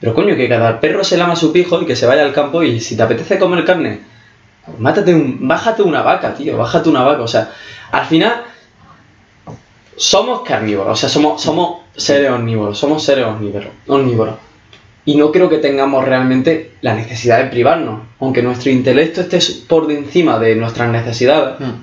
[0.00, 2.32] pero coño, que cada perro se lama a su pijo y que se vaya al
[2.32, 4.00] campo y si te apetece comer carne,
[4.64, 7.50] pues mátate un, bájate una vaca, tío, bájate una vaca, o sea,
[7.90, 8.42] al final
[9.96, 14.36] somos carnívoros, o sea, somos, somos seres omnívoros, somos seres omnívoros, omnívoros.
[15.04, 19.90] Y no creo que tengamos realmente la necesidad de privarnos, aunque nuestro intelecto esté por
[19.90, 21.82] encima de nuestras necesidades, Mm.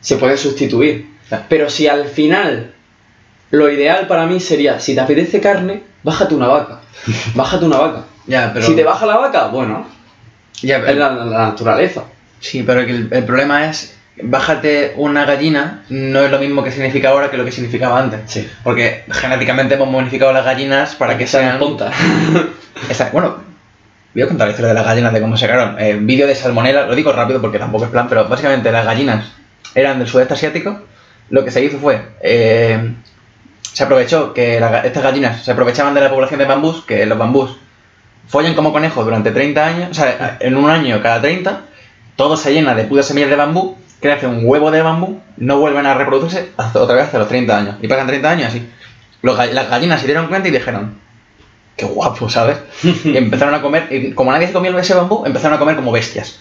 [0.00, 1.09] se puede sustituir.
[1.48, 2.72] Pero si al final
[3.50, 6.80] lo ideal para mí sería, si te apetece carne, bájate una vaca.
[7.34, 8.04] Bájate una vaca.
[8.26, 8.66] Ya, pero...
[8.66, 9.86] Si te baja la vaca, bueno,
[10.62, 12.04] ya, es la, la- la naturaleza.
[12.40, 17.08] Sí, pero el, el problema es, bájate una gallina, no es lo mismo que significa
[17.10, 18.20] ahora que lo que significaba antes.
[18.26, 18.48] Sí.
[18.62, 21.58] Porque genéticamente hemos modificado las gallinas para que sean...
[22.90, 23.36] Esa- bueno,
[24.14, 25.76] voy a contar la historia de las gallinas, de cómo se crearon.
[25.78, 29.26] Eh, vídeo de salmonela, lo digo rápido porque tampoco es plan, pero básicamente las gallinas
[29.74, 30.82] eran del sudeste asiático.
[31.30, 32.92] Lo que se hizo fue, eh,
[33.72, 37.16] se aprovechó que la estas gallinas se aprovechaban de la población de bambús, que los
[37.16, 37.56] bambús
[38.28, 41.62] follan como conejos durante 30 años, o sea, en un año cada 30,
[42.16, 45.86] todo se llena de putas semillas de bambú, crece un huevo de bambú, no vuelven
[45.86, 47.76] a reproducirse hasta otra vez hasta los 30 años.
[47.82, 48.68] Y pasan 30 años así.
[49.22, 50.98] Los las gallinas se dieron cuenta y dijeron,
[51.76, 52.58] qué guapo, ¿sabes?
[53.04, 55.92] Y empezaron a comer, y como nadie se comía ese bambú, empezaron a comer como
[55.92, 56.40] bestias.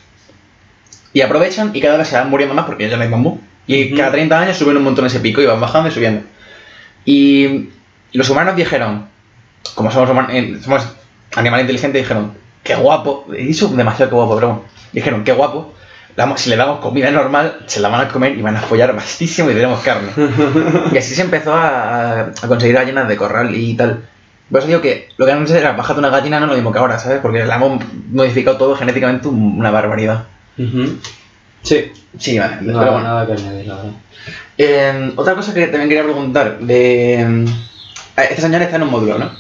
[1.13, 3.39] Y aprovechan y cada vez se van muriendo más porque ya no hay bambú.
[3.69, 3.97] Y Ujú.
[3.97, 6.21] cada 30 años suben un montón ese pico y van bajando y subiendo.
[7.05, 7.69] Y
[8.13, 9.05] los humanos dijeron,
[9.75, 10.87] como somos, human- eh, somos
[11.35, 13.27] animales inteligentes, dijeron, qué guapo.
[13.37, 14.63] Y eso demasiado que guapo, pero bueno.
[14.91, 15.73] Dijeron, qué guapo.
[16.37, 19.51] si le damos comida normal, se la van a comer y van a follar bastísimo
[19.51, 20.09] y tenemos carne.
[20.91, 24.01] y así se empezó a, a conseguir gallinas de corral y tal.
[24.49, 26.71] Por eso digo que lo que antes era bajarte una gallina no es lo mismo
[26.73, 27.19] que ahora, ¿sabes?
[27.21, 30.23] Porque la hemos modificado todo genéticamente un- una barbaridad.
[30.57, 30.97] Ujú.
[31.63, 32.57] Sí, Sí, vale.
[32.61, 33.07] no, pero bueno.
[33.07, 33.91] nada que añadir, la verdad.
[34.57, 37.13] Eh, otra cosa que también quería preguntar, de...
[37.21, 37.45] eh,
[38.29, 39.31] Este señor está en un módulo, ¿no?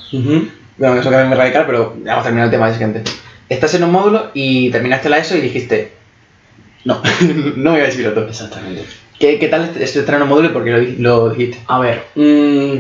[0.77, 3.03] Bueno, eso que es muy radical, pero vamos a terminar el tema del siguiente.
[3.49, 5.91] Estás en un módulo y terminaste la ESO y dijiste,
[6.85, 7.01] no,
[7.57, 8.27] no voy a decir otro.
[8.27, 8.85] Exactamente.
[9.19, 11.59] ¿Qué, qué tal este, este estrenar un módulo y por qué lo dijiste?
[11.67, 12.75] A ver, mm,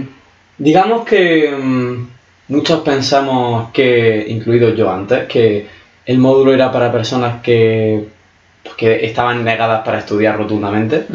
[0.59, 2.07] digamos que mm,
[2.49, 5.67] muchos pensamos que, incluido yo antes, que
[6.05, 8.05] el módulo era para personas que,
[8.63, 11.05] pues, que estaban negadas para estudiar rotundamente.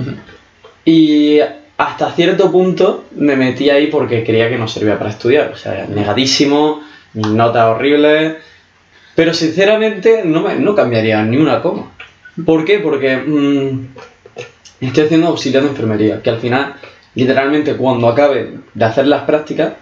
[0.85, 1.38] Y
[1.76, 5.52] hasta cierto punto me metí ahí porque creía que no servía para estudiar.
[5.52, 6.83] O sea, negadísimo,
[7.14, 8.37] notas horribles.
[9.14, 11.92] Pero sinceramente no, me, no cambiaría ni una coma.
[12.44, 12.80] ¿Por qué?
[12.80, 13.87] Porque mm,
[14.80, 16.74] estoy haciendo auxiliar de enfermería, que al final,
[17.14, 19.74] literalmente, cuando acabe de hacer las prácticas,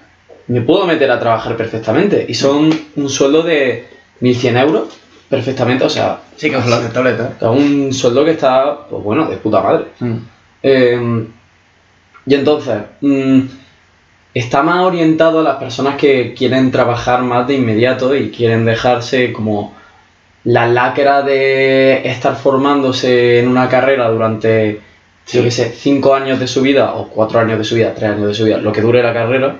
[0.48, 2.26] me puedo meter a trabajar perfectamente.
[2.28, 3.86] Y son un sueldo de
[4.20, 4.98] 1.100 euros,
[5.32, 5.84] perfectamente.
[5.84, 6.64] O sea, Sí, que es
[7.40, 9.86] un sueldo que está, pues bueno, de puta madre.
[9.98, 10.16] Mm.
[10.62, 11.26] Eh,
[12.26, 13.40] y entonces, mm,
[14.34, 19.32] está más orientado a las personas que quieren trabajar más de inmediato y quieren dejarse
[19.32, 19.74] como
[20.44, 24.80] la lacra de estar formándose en una carrera durante,
[25.28, 28.10] yo qué sé, cinco años de su vida, o cuatro años de su vida, tres
[28.10, 29.56] años de su vida, lo que dure la carrera.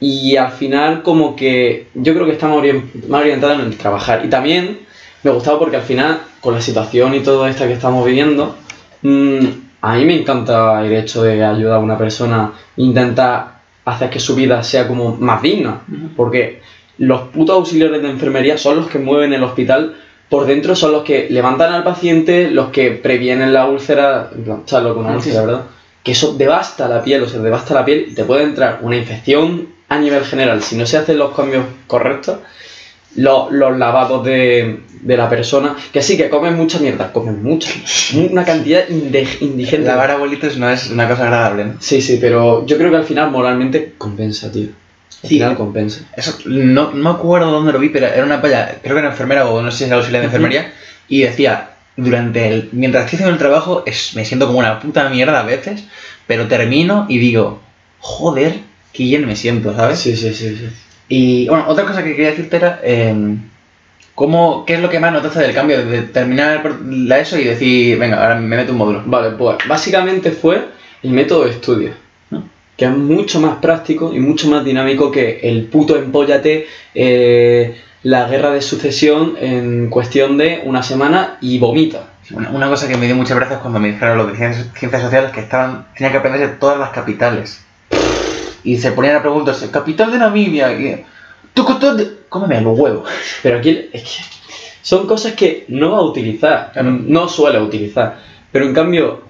[0.00, 3.76] Y al final, como que yo creo que está más, orien- más orientado en el
[3.76, 4.24] trabajar.
[4.24, 4.80] Y también
[5.22, 8.56] me gustaba porque al final, con la situación y todo esta que estamos viviendo,
[9.02, 9.38] mm,
[9.80, 14.34] a mí me encanta el hecho de ayudar a una persona, intentar hacer que su
[14.34, 15.80] vida sea como más digna.
[16.16, 16.60] Porque
[16.98, 19.96] los putos auxiliares de enfermería son los que mueven el hospital
[20.28, 24.30] por dentro, son los que levantan al paciente, los que previenen la úlcera,
[24.64, 25.62] ¿sabes lo que una úlcera, verdad?
[26.02, 28.96] Que eso devasta la piel, o sea, devasta la piel y te puede entrar una
[28.96, 32.38] infección a nivel general si no se hacen los cambios correctos.
[33.14, 37.70] Los, los lavados de, de la persona, que sí, que comen mucha mierda, comen mucha,
[38.14, 39.78] una cantidad indigente.
[39.78, 41.74] Lavar abuelitos no es una cosa agradable, ¿no?
[41.80, 44.68] Sí, sí, pero yo creo que al final moralmente compensa, tío.
[44.68, 45.36] Al Sí.
[45.36, 46.00] final compensa.
[46.14, 49.08] Eso, no, no me acuerdo dónde lo vi, pero era una palla, creo que era
[49.08, 50.74] enfermera o no sé si era auxiliar de enfermería,
[51.08, 55.08] y decía, durante el, mientras estoy haciendo el trabajo, es, me siento como una puta
[55.08, 55.84] mierda a veces,
[56.26, 57.60] pero termino y digo,
[58.00, 58.58] joder,
[58.96, 59.98] qué bien me siento, ¿sabes?
[59.98, 60.68] Sí, sí, sí, sí.
[61.08, 63.14] Y bueno, otra cosa que quería decirte era, eh,
[64.14, 67.98] ¿cómo, ¿qué es lo que más notaste del cambio de terminar la ESO y decir,
[67.98, 69.02] venga, ahora me meto un módulo?
[69.06, 70.64] Vale, pues básicamente fue
[71.02, 71.90] el método de estudio.
[72.30, 72.42] ¿no?
[72.76, 78.28] Que es mucho más práctico y mucho más dinámico que el puto empóllate, eh, la
[78.28, 82.08] guerra de sucesión en cuestión de una semana y vomita.
[82.30, 85.02] Una, una cosa que me dio muchas gracias cuando me dijeron los de ciencias, ciencias
[85.02, 87.65] sociales que estaban, tenían que aprenderse todas las capitales.
[88.66, 91.04] Y se ponían a preguntarse, capital de Namibia, y,
[91.54, 93.08] ¿tú capital de-?" Cómeme los huevos.
[93.42, 94.08] Pero aquí es que
[94.82, 96.90] son cosas que no va a utilizar, Claro.
[96.90, 98.18] no suele utilizar.
[98.52, 99.22] Pero en cambio,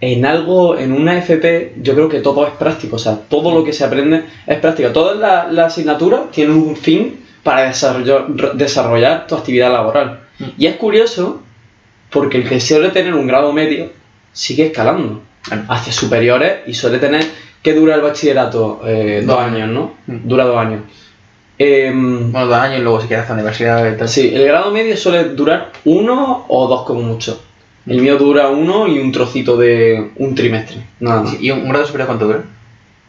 [0.00, 2.96] en algo, en una FP, yo creo que todo es práctico.
[2.96, 4.90] O sea, todo lo que se aprende es práctico.
[4.90, 10.20] Todas las las asignaturas tienen un fin para desarrollar, desarrollar tu actividad laboral.
[10.38, 10.44] Mm.
[10.58, 11.42] Y es curioso
[12.10, 13.90] porque el que suele tener un grado medio
[14.32, 15.22] sigue escalando
[15.68, 17.24] hacia superiores y suele tener
[17.62, 19.92] que dura el bachillerato Eh, dos años, ¿no?
[20.06, 20.28] Mm.
[20.28, 20.82] Dura dos años.
[21.58, 24.08] Em, Bueno, dos años y luego si quieres hacer universidad y tal.
[24.08, 27.40] Sí, el grado medio suele durar uno o dos como mucho.
[27.86, 31.40] El mío dura uno y un trocito de un trimestre, nada más.
[31.40, 32.44] ¿Y un, grado superior cuánto dura?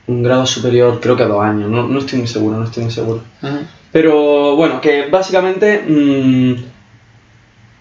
[0.08, 2.92] Un grado superior creo que dos años, no, no estoy muy seguro, no estoy muy
[2.92, 3.22] seguro.
[3.92, 6.56] Pero bueno, que básicamente mm,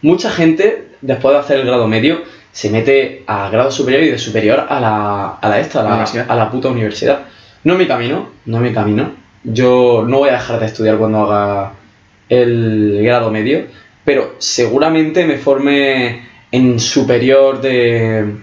[0.03, 2.21] mucha gente después de hacer el grado medio
[2.53, 6.23] se mete a grado superior y de superior a la, a la esta, a la,
[6.29, 7.21] a la puta universidad.
[7.65, 9.13] No es mi camino, no es mi camino.
[9.45, 11.73] Yo no voy a dejar de estudiar cuando haga
[12.29, 13.67] el grado medio,
[14.05, 18.37] pero seguramente me forme en superior de...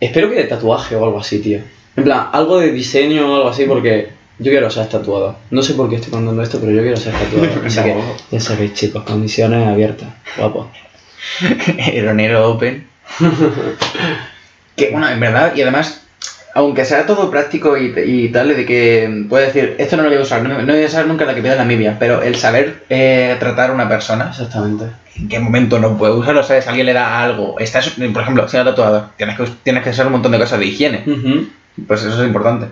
[0.00, 1.60] Espero que de tatuaje o algo así, tío.
[1.96, 5.36] En plan, algo de diseño o algo así, porque yo quiero ser tatuado.
[5.50, 7.66] No sé por qué estoy contando esto, pero yo quiero ser tatuado.
[7.66, 7.96] Así que,
[8.30, 10.08] ya sabéis, chicos, condiciones abiertas.
[10.36, 10.70] Guapo.
[11.92, 12.93] Eronero Open.
[14.76, 16.02] que bueno, en verdad, y además,
[16.54, 20.18] aunque sea todo práctico y, y tal, de que puedes decir, esto no lo voy
[20.18, 22.36] a usar, no, no voy a usar nunca la que pide la Namibia, pero el
[22.36, 24.86] saber eh, tratar a una persona, Exactamente.
[25.16, 26.66] en qué momento no puede usarlo, ¿sabes?
[26.66, 30.12] Alguien le da algo, estás, por ejemplo, siendo tatuador, tienes que, tienes que saber un
[30.14, 31.04] montón de cosas de higiene,
[31.86, 32.66] pues eso es importante.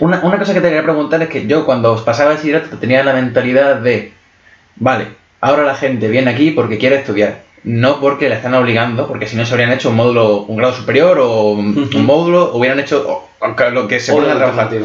[0.00, 2.78] Una, una cosa que te quería preguntar es que yo cuando os pasaba el bachillerato
[2.78, 4.14] tenía la mentalidad de,
[4.76, 5.08] vale,
[5.42, 9.36] ahora la gente viene aquí porque quiere estudiar, no porque le están obligando, porque si
[9.36, 13.24] no se habrían hecho un módulo, un grado superior o un, módulo, hubieran hecho
[13.72, 14.70] lo que se ponen a la trabajar.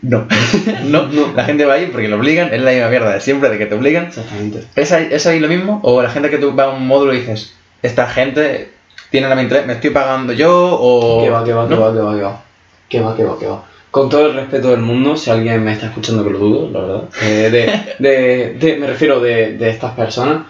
[0.00, 0.26] No.
[0.84, 1.32] no, No.
[1.34, 3.66] la gente va ahí porque lo obligan, es la misma mierda de siempre de que
[3.66, 4.06] te obligan.
[4.06, 4.62] Exactamente.
[4.76, 5.80] ¿Es ahí, es ahí lo mismo?
[5.82, 8.70] ¿O la gente que tú va a un módulo y dices, esta gente
[9.10, 11.24] tiene la mentalidad, me estoy pagando yo o...
[11.24, 12.42] Que va, que va, que va, que va, que va.
[12.88, 13.64] Que va, que va, que va.
[13.90, 16.80] Con todo el respeto del mundo, si alguien me está escuchando que lo dudo, la
[16.86, 17.02] verdad.
[17.22, 17.50] eh,
[17.98, 20.42] de, de, de- me refiero de, de estas personas.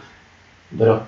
[0.77, 1.03] Pero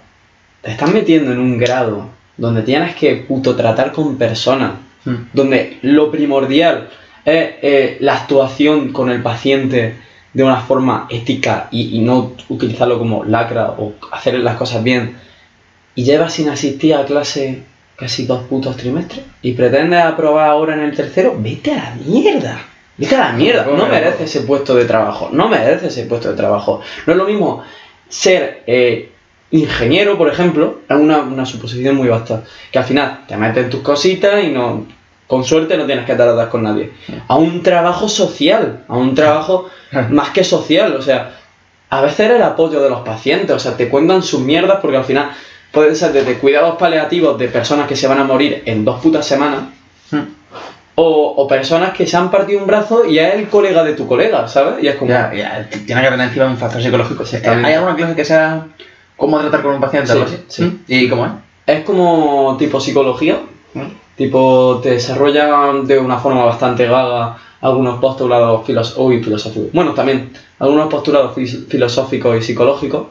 [0.63, 4.73] te estás metiendo en un grado donde tienes que puto tratar con personas,
[5.05, 5.15] Mm.
[5.33, 6.91] donde lo primordial
[7.25, 9.97] es eh, la actuación con el paciente
[10.35, 15.17] de una forma ética y, y no utilizarlo como lacra o hacer las cosas bien,
[15.95, 17.63] y llevas sin asistir a clase
[17.97, 22.59] casi dos putos trimestres y pretendes aprobar ahora en el tercero, vete a la mierda.
[22.99, 23.65] Vete a la mierda.
[23.65, 25.31] No mereces ese puesto de trabajo.
[25.33, 26.83] No mereces ese puesto de trabajo.
[27.07, 27.63] No es lo mismo
[28.07, 29.11] ser eh,
[29.53, 32.43] ingeniero, por ejemplo, es una, una suposición muy vasta.
[32.71, 34.87] Que al final te metes en tus cositas y no.
[35.27, 36.91] Con suerte no tienes que tratar con nadie.
[37.29, 39.71] A un trabajo social, a un trabajo
[40.11, 40.95] más que social.
[40.97, 41.33] O sea,
[41.89, 43.55] a veces era el apoyo de los pacientes.
[43.55, 45.31] O sea, te cuentan sus mierdas porque al final
[45.71, 49.25] pueden ser desde cuidados paliativos de personas que se van a morir en dos putas
[49.27, 49.61] semanas.
[50.11, 50.19] Mm.
[50.97, 54.07] O, o personas que se han partido un brazo y es el colega de tu
[54.07, 54.83] colega, ¿sabes?
[54.83, 55.11] Y es como.
[55.11, 57.25] Ya, ya, t- tiene que tener encima un factor psicológico.
[57.65, 58.67] ¿Hay alguna clase que sea
[59.21, 60.13] cómo tratar con un paciente?
[60.13, 60.37] Sí, así?
[60.49, 60.63] sí.
[60.65, 60.81] ¿Mm?
[60.89, 61.33] ¿Y cómo es?
[61.67, 63.39] Es como tipo psicología,
[63.75, 63.83] ¿Mm?
[64.17, 69.73] tipo te desarrollan de una forma bastante vaga algunos postulados filosóficos y filosóficos.
[69.73, 71.35] Bueno, también algunos postulados
[71.69, 73.09] filosóficos y psicológicos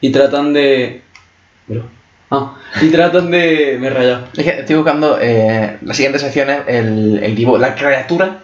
[0.00, 1.02] y tratan de...
[2.30, 3.76] Ah, y tratan de...
[3.80, 4.26] Me he rayado.
[4.36, 8.38] Es que estoy buscando eh, las siguientes secciones, el, el dibujo, la criatura,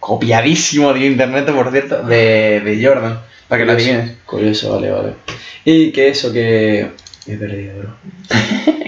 [0.00, 4.12] copiadísimo de internet, por cierto, de, de Jordan, para que lo adivines.
[4.26, 5.12] Curioso, vale, vale.
[5.64, 6.88] Y que eso, que...
[7.26, 7.90] Me he perdido, bro.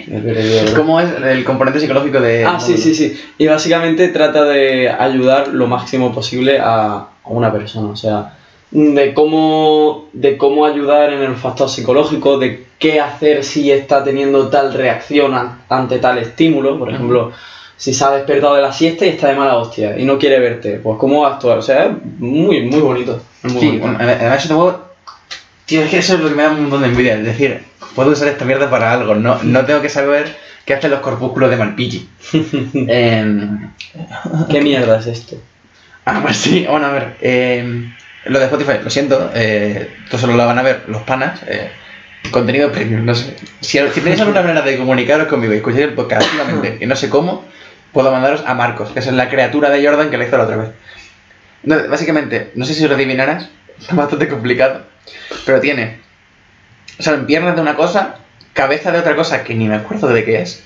[0.07, 0.75] Me he perdido, bro.
[0.81, 2.45] ¿Cómo es el componente psicológico de...
[2.45, 3.19] Ah, sí, sí, sí.
[3.39, 7.89] Y básicamente trata de ayudar lo máximo posible a, a una persona.
[7.91, 8.35] O sea,
[8.71, 14.49] de cómo, de cómo ayudar en el factor psicológico, de qué hacer si está teniendo
[14.49, 16.79] tal reacción an- ante tal estímulo.
[16.79, 17.33] Por ejemplo,
[17.77, 20.39] si se ha despertado de la siesta y está de mala hostia y no quiere
[20.39, 21.59] verte, pues cómo va a actuar.
[21.59, 23.21] O sea, es muy, muy bonito.
[23.43, 24.49] Muy Sí, bueno, además.
[25.67, 27.15] Tío, es que eso es lo que me da un montón de envidia.
[27.15, 27.63] Es decir,
[27.95, 29.15] puedo usar esta mierda para algo.
[29.15, 32.09] No, no tengo que saber qué hacen los corpúsculos de Malpighi.
[32.89, 33.71] Em,
[34.51, 35.37] ¿Qué mierda es esto?
[36.05, 37.17] Ah, pues sí, bueno, a ver.
[37.21, 37.93] eh,
[38.25, 41.41] lo de Spotify, lo siento, eh, esto solo lo van a ver los panas.
[41.47, 41.71] eh,
[42.31, 43.37] contenido premium, no sé.
[43.61, 46.97] Si, si tenéis alguna manera de comunicaros conmigo y escucháis el podcast activamente y no
[46.97, 47.45] sé cómo,
[47.93, 50.57] puedo mandaros a Marcos, que es la criatura de Jordan que le hizo la otra
[50.57, 50.71] vez.
[51.63, 54.83] No, básicamente, no sé si lo adivinarás, está bastante complicado,
[55.45, 56.01] pero tiene.
[56.99, 58.17] O sea, piernas de una cosa,
[58.53, 60.63] cabeza de otra cosa que ni me acuerdo de qué es,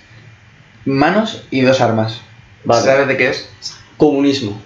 [0.85, 2.21] manos y dos armas.
[2.65, 2.83] Vale.
[2.83, 3.49] ¿Sabes de qué es?
[3.97, 4.61] Comunismo.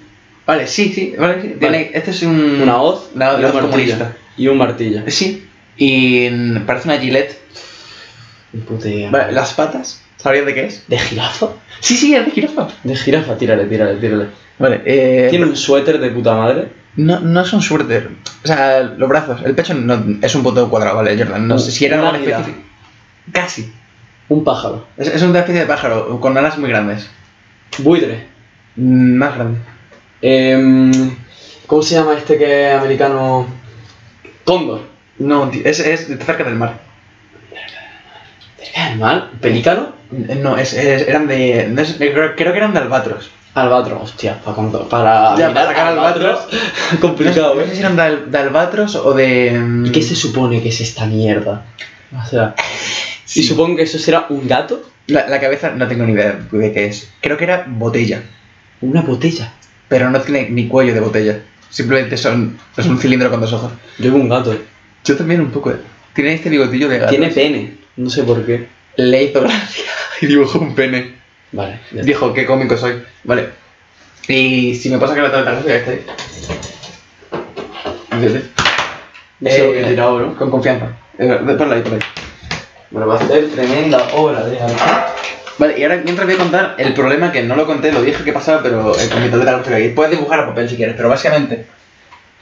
[0.47, 1.57] Vale, sí, sí, vale, sí.
[1.59, 2.61] Tiene, este es un...
[2.63, 3.71] Una hoz Una hoz y un martillo.
[3.71, 4.17] comunista.
[4.37, 5.03] Y un martillo.
[5.09, 5.49] Sí.
[5.77, 7.39] Y parece una gilet.
[8.53, 9.11] Ni puta idea.
[9.11, 10.85] Vale, las patas, ¿sabrías de qué es?
[10.89, 11.49] ¿De jirafa?
[11.81, 12.69] Sí, sí, es de jirafa.
[12.83, 14.27] De jirafa, tírale, tírale, tírale.
[14.59, 15.27] Vale, eh...
[15.31, 16.69] Tiene un suéter de puta madre.
[16.97, 18.11] No, no es un suéter.
[18.45, 21.47] O sea, los brazos, el pecho no, es un puto cuadrado, vale, Jordan.
[21.47, 22.55] No sé si era Un una especie...
[23.33, 23.73] Casi.
[24.29, 24.87] Un pájaro.
[24.97, 27.09] Es, es una especie de pájaro con alas muy grandes.
[27.79, 28.27] Buitre.
[28.77, 29.59] Mm, Más grande.
[30.23, 31.17] Em,
[31.67, 33.47] ¿Cómo se llama este que es americano?
[34.45, 34.81] Cóndor.
[35.19, 36.81] No, tío, es, es cerca del mar.
[38.61, 39.31] ¿Es mal?
[39.41, 39.93] ¿Pelícano?
[40.11, 41.69] No, es, es- eran de...
[41.71, 43.31] no es- creo, creo que eran de albatros.
[43.63, 44.03] Albatros.
[44.03, 44.57] Hostia, para,
[44.89, 46.41] para, Ya, mirar para sacar albatros.
[47.01, 47.75] complicado, no, sé- no sé ¿eh?
[47.75, 49.51] si eran de, al- de albatros o de...
[49.59, 51.65] mm, ¿Y qué se supone que es esta mierda?
[52.21, 52.55] O sea,
[53.25, 53.41] Sí.
[53.41, 54.83] y supongo que eso será un gato.
[55.07, 57.11] La, la cabeza no tengo ni idea de qué es.
[57.21, 58.23] Creo que era botella,
[58.81, 59.53] Una botella.
[59.89, 61.41] pero no tiene ni cuello de botella.
[61.71, 63.73] Simplemente son, es un cilindro con dos ojos.
[63.99, 64.53] Yo veo un gato.
[64.53, 64.61] eh.
[65.05, 65.71] Yo también un poco.
[65.71, 65.77] eh.
[66.15, 67.11] Tiene este bigotillo de gato.
[67.11, 67.75] Tiene pene.
[67.97, 68.67] No sé por qué.
[68.97, 69.85] Le hizo gracia
[70.23, 71.18] y dibujó un pene.
[71.53, 71.81] Vale.
[71.93, 72.03] ya.
[72.03, 73.03] Dijo, qué cómico soy.
[73.25, 73.49] Vale.
[74.29, 76.07] Y si me pasa que la tarjeta gráfica está ahí.
[78.11, 78.45] ¿Entiendes?
[79.41, 80.37] No sé lo que he Eh, tirado, bro.
[80.37, 80.87] Con confianza.
[81.19, 81.27] Eh,
[81.59, 82.03] ponla ahí, ponla ahí.
[82.91, 84.77] Lo va a hacer tremenda obra de arte.
[85.59, 88.23] Vale, y ahora mientras voy a contar el problema que no lo conté, lo dije
[88.25, 89.89] que pasaba, pero el con mi tableta gráfica aquí.
[89.89, 91.67] Puedes dibujar a papel si quieres, pero básicamente.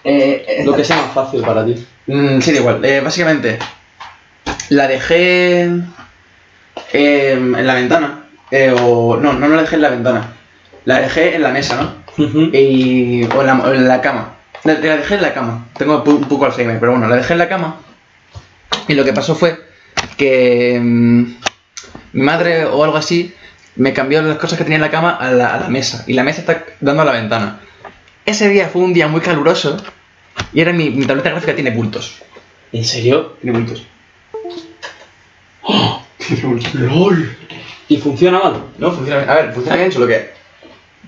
[0.04, 1.84] Eh, Lo que sea más fácil para ti.
[2.06, 2.84] Mm, sí, da igual.
[2.84, 3.58] Eh, básicamente,
[4.68, 5.62] la dejé
[6.92, 8.25] eh, en la ventana.
[8.50, 10.32] Eh, o no, no la dejé en la ventana.
[10.84, 12.06] La dejé en la mesa, ¿no?
[12.52, 14.36] Y, o, en la, o en la cama.
[14.64, 15.66] La, la dejé en la cama.
[15.76, 17.80] Tengo un poco Alzheimer, pero bueno, la dejé en la cama.
[18.88, 19.60] Y lo que pasó fue
[20.16, 21.22] que mm,
[22.12, 23.34] mi madre o algo así
[23.76, 26.04] me cambió las cosas que tenía en la cama a la, a la mesa.
[26.06, 27.60] Y la mesa está dando a la ventana.
[28.24, 29.76] Ese día fue un día muy caluroso.
[30.52, 32.22] Y ahora mi, mi tableta gráfica tiene bultos.
[32.72, 33.36] ¿En serio?
[33.40, 33.86] Tiene bultos.
[36.74, 37.36] ¡LOL!
[37.88, 38.54] ¿Y funciona mal?
[38.78, 39.30] No, funciona bien.
[39.30, 40.30] A ver, funciona bien, solo que.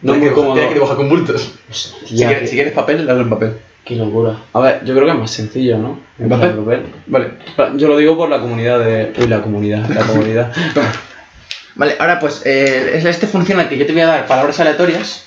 [0.03, 0.53] No tienes muy que cómodo.
[0.53, 1.53] Tienes que dibujar con bultos.
[1.70, 3.59] Si quieres, si quieres papel, hazlo en papel.
[3.85, 4.37] qué locura.
[4.53, 5.99] A ver, yo creo que es más sencillo, ¿no?
[6.18, 6.51] ¿En papel?
[6.53, 6.83] papel.
[7.07, 7.31] Vale.
[7.76, 9.12] Yo lo digo por la comunidad de...
[9.18, 10.53] Uy, la comunidad, la comunidad.
[11.74, 15.26] Vale, ahora pues eh, es- este funciona que yo te voy a dar palabras aleatorias.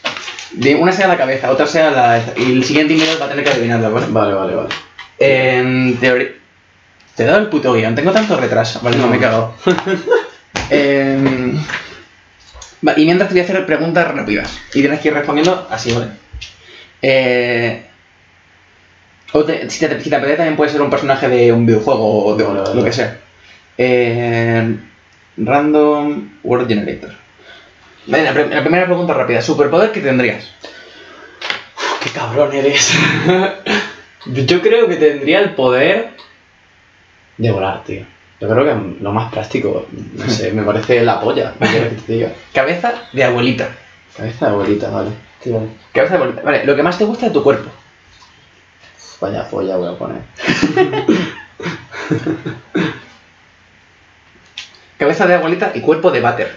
[0.52, 2.22] De una sea la cabeza, otra sea la.
[2.38, 4.06] Y el siguiente email va a tener que adivinarla, ¿vale?
[4.10, 4.70] Vale, vale, vale.
[5.20, 6.28] En teoría.
[7.16, 8.80] Te he dado el puto guion, tengo tanto retraso.
[8.84, 9.10] Vale, no, No.
[9.12, 9.54] me he cagado.
[10.74, 11.58] Em,
[12.98, 14.58] y mientras te voy a hacer preguntas rápidas.
[14.74, 16.08] Y tienes que ir respondiendo así, ¿vale?
[17.02, 17.84] Eh,
[19.34, 22.26] o te- si, te, si te apetece también puede ser un personaje de un videojuego
[22.26, 23.18] o de Vale, vale, lo que sea.
[23.78, 24.76] Eh,
[25.38, 27.14] random Word Generator.
[28.08, 29.42] Vale, la, primera pregunta rápida.
[29.42, 30.50] ¿Superpoder que tendrías?
[32.04, 32.92] ¡Qué cabrón eres!
[34.26, 36.12] Yo creo que tendría el poder
[37.38, 38.06] de volar, tío.
[38.42, 38.74] Yo creo que
[39.04, 42.32] lo más práctico, no sé, me parece la polla, ¿qué quieres que te diga?
[42.52, 43.70] Cabeza de abuelita.
[44.18, 45.12] Cabeza de abuelita, vale.
[45.44, 45.68] Sí, vale.
[45.94, 46.42] Cabeza de abuelita.
[46.42, 47.70] Vale, lo que más te gusta de tu cuerpo.
[49.22, 50.22] Vaya polla voy a poner.
[54.98, 56.56] Cabeza de abuelita y cuerpo de váter.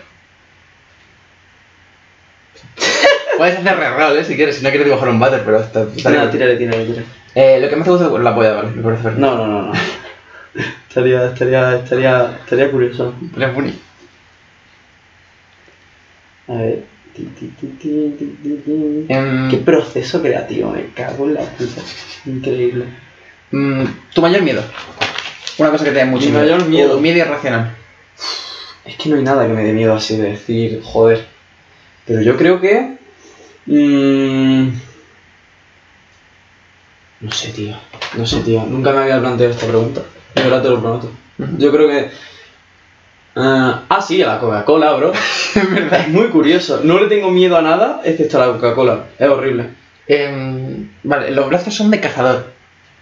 [3.37, 4.25] Puedes hacer reroll, ¿eh?
[4.25, 5.83] Si quieres, si no quieres dibujar un váter, pero está...
[5.95, 7.05] está No, tírale, tírale, tírale.
[7.35, 9.27] Eh, lo que más te gusta de la polla, vale, me parece perfecto.
[9.27, 9.73] No, no, no, no.
[10.95, 13.15] estaría, estaría, estaría, estaría curioso.
[13.35, 13.79] Pero es bonito.
[16.47, 16.85] A ver.
[19.09, 21.83] Em, Qué proceso creativo, me cago en la puta.
[22.27, 22.85] Increíble.
[23.51, 24.63] mm, tu mayor miedo.
[25.59, 26.97] Una cosa que te da mucho Mi mayor miedo.
[26.97, 27.75] O miedo irracional.
[28.85, 31.25] Es que no hay nada que me dé miedo así de decir, joder.
[32.07, 32.97] Pero yo creo que.
[33.67, 34.69] mm,
[37.21, 37.77] no sé, tío.
[38.17, 38.65] No sé, tío.
[38.65, 40.03] Nunca me había planteado esta pregunta.
[40.35, 41.11] De verdad te lo prometo.
[41.59, 42.11] Yo creo que.
[43.37, 45.13] ah, ah, sí, a la Coca-Cola, bro.
[45.55, 46.81] Es muy curioso.
[46.83, 49.05] No le tengo miedo a nada, excepto a la Coca-Cola.
[49.19, 49.71] Es horrible.
[50.07, 52.47] Em, vale, los brazos son de cazador.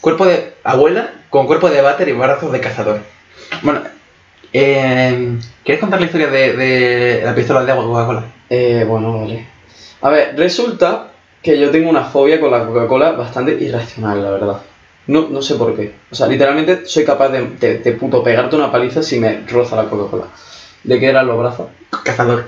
[0.00, 3.00] Cuerpo de abuela con cuerpo de váter y brazos de cazador.
[3.62, 3.80] Bueno,
[4.52, 8.24] em, ¿quieres contar la historia de, de la pistola de agua Coca-Cola?
[8.50, 9.46] Eh, bueno, vale.
[10.02, 11.08] A ver, resulta
[11.42, 14.62] que yo tengo una fobia con la Coca-Cola bastante irracional, la verdad.
[15.06, 15.94] No, no sé por qué.
[16.10, 19.76] O sea, literalmente soy capaz de, de, de puto pegarte una paliza si me roza
[19.76, 20.26] la Coca-Cola.
[20.84, 21.68] ¿De qué eran los brazos?
[22.04, 22.46] Cazador.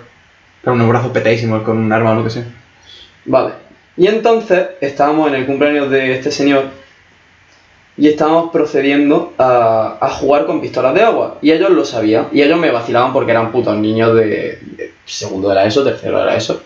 [0.62, 2.44] Con unos brazos petadísimos, con un arma o lo que sea.
[3.24, 3.54] Vale.
[3.96, 6.64] Y entonces estábamos en el cumpleaños de este señor
[7.96, 11.38] y estábamos procediendo a, a jugar con pistolas de agua.
[11.42, 12.28] Y ellos lo sabían.
[12.32, 16.18] Y ellos me vacilaban porque eran putos niños de, de segundo de la ESO, tercero
[16.18, 16.60] de la ESO.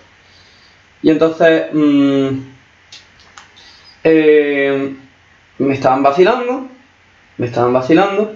[1.03, 2.29] Y entonces mm,
[4.05, 4.95] eh,
[5.59, 6.69] me estaban vacilando,
[7.37, 8.35] me estaban vacilando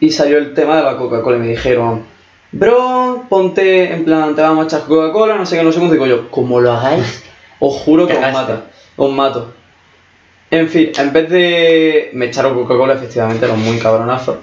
[0.00, 2.04] y salió el tema de la Coca-Cola y me dijeron,
[2.52, 5.92] bro, ponte, en plan, te vamos a echar Coca-Cola, no sé qué, no sé cómo,
[5.92, 7.24] digo yo, como lo hagáis,
[7.60, 8.62] os juro que os mato,
[8.96, 9.52] os mato.
[10.50, 12.10] En fin, en vez de...
[12.12, 14.40] me echaron Coca-Cola, efectivamente, era muy cabronazo.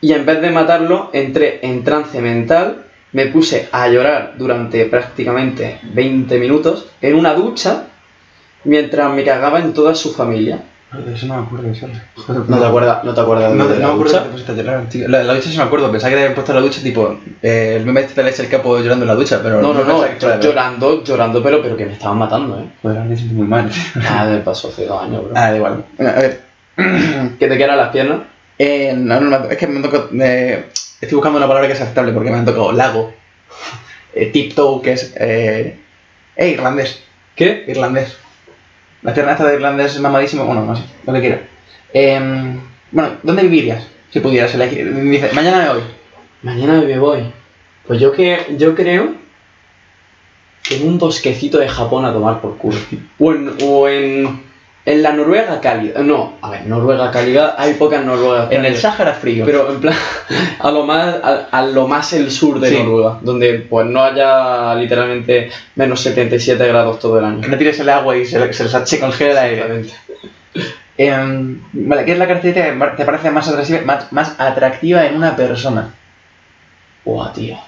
[0.00, 5.78] Y en vez de matarlo, entré en trance mental, me puse a llorar durante prácticamente
[5.82, 7.88] 20 minutos en una ducha,
[8.64, 10.62] mientras me cagaba en toda su familia.
[11.04, 11.68] De eso no me acuerdo.
[12.48, 14.52] ¿No te acuerdas, no te acuerdas de, No, de no la me acuerdo ducha?
[14.52, 15.08] a llorar, tío.
[15.08, 17.18] La, la ducha sí me acuerdo, pensaba que te habían puesto la ducha tipo.
[17.42, 19.60] Eh, el meme este de leche el capo llorando en la ducha, pero.
[19.60, 22.64] No, no, no, de llorando, llorando, pero, pero que me estaban matando, ¿eh?
[22.82, 23.70] Joder, me siento muy mal.
[24.08, 25.32] Ah, del paso hace dos años, bro.
[25.34, 25.84] ah, da igual.
[25.98, 26.40] A ver.
[27.38, 28.18] ¿Que te quedan las piernas?
[28.58, 30.08] Eh, no, no, no, es que me tocó.
[30.20, 30.64] eh,
[31.00, 33.12] estoy buscando una palabra que sea aceptable porque me han tocado lago,
[34.14, 35.14] eh, tiptoe, que es.
[35.18, 35.78] Eh,
[36.36, 37.02] eh, irlandés.
[37.34, 37.64] ¿Qué?
[37.68, 38.16] Irlandés.
[39.06, 40.44] La pierna esta de irlandés es mamadísimo.
[40.44, 41.40] Bueno, no sé, lo que quiera.
[41.94, 42.58] Eh,
[42.90, 43.86] bueno, ¿dónde vivirías?
[44.10, 44.92] Si pudieras elegir.
[44.92, 45.82] Dice, mañana me voy.
[46.42, 47.20] Mañana me voy.
[47.86, 49.14] Pues yo que yo creo
[50.64, 52.78] que en un bosquecito de Japón a tomar por culo.
[53.20, 54.42] O en, o en,
[54.86, 56.00] en la Noruega cálida.
[56.00, 58.50] No, a ver, Noruega cálida, hay pocas Noruegas.
[58.52, 58.76] En el.
[58.76, 59.44] Sáhara frío.
[59.44, 59.96] Pero en plan,
[60.60, 62.78] a lo más, a, a lo más el sur de Sí.
[62.78, 67.40] Noruega, donde pues no haya literalmente menos 77 grados todo el año.
[67.40, 69.80] que no tires el agua y se, se, se congela el aire.
[69.80, 69.94] Exactamente.
[70.98, 75.16] Em, vale, ¿qué es la característica que te parece más atractiva, más, más atractiva en
[75.16, 75.92] una persona?
[77.04, 77.58] Buah, tío.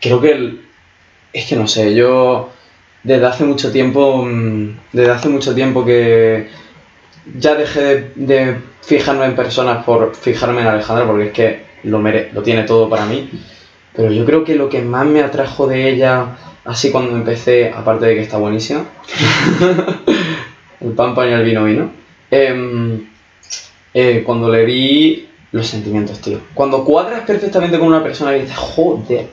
[0.00, 0.60] Creo que el...
[1.32, 2.50] Es que no sé, yo
[3.04, 6.48] desde hace mucho tiempo, mm, desde hace mucho tiempo que
[7.38, 11.98] ya dejé de, de fijarme en personas por fijarme en Alejandra, porque es que lo,
[12.00, 13.30] mere- lo tiene todo para mí.
[13.94, 18.06] Pero yo creo que lo que más me atrajo de ella, así cuando empecé, aparte
[18.06, 18.84] de que está buenísima,
[20.80, 21.90] el pan pan y el vino vino,
[22.30, 23.06] em,
[23.94, 26.40] eh, cuando le vi los sentimientos, tío.
[26.54, 29.26] Cuando cuadras perfectamente con una persona y dices, joder,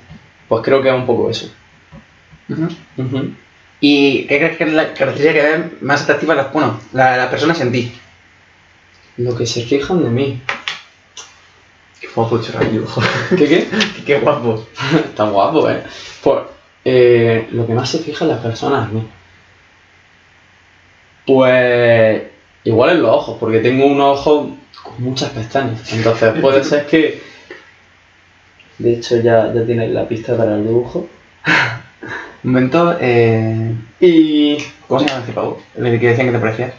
[0.48, 1.50] pues creo que es un poco eso.
[2.98, 3.32] Ujú.
[3.82, 7.60] ¿Y qué crees que es la característica que más atractiva las, bueno, la- las personas
[7.62, 7.92] en ti?
[9.18, 10.42] Lo que se fijan de mí.
[12.00, 12.86] Qué guapo chorrayo.
[13.30, 13.68] ¿Qué qué?
[14.06, 14.66] Qué guapo.
[14.96, 15.84] Está guapo, ¿eh?
[16.24, 16.44] Pues
[16.86, 19.04] eh, lo que más se fija en las personas, ¿no?
[21.26, 22.24] Pues
[22.64, 24.50] igual en los ojos, porque tengo unos ojos
[24.84, 25.92] con muchas pestañas.
[25.94, 27.22] Entonces puede ser que...
[28.78, 31.08] De hecho ya, ya tienes la pista para el dibujo.
[32.44, 33.72] Un momento, eh...
[34.00, 34.58] Y...
[34.88, 35.62] ¿Cómo se llama este pavo?
[35.78, 36.74] El que decían que te parecía.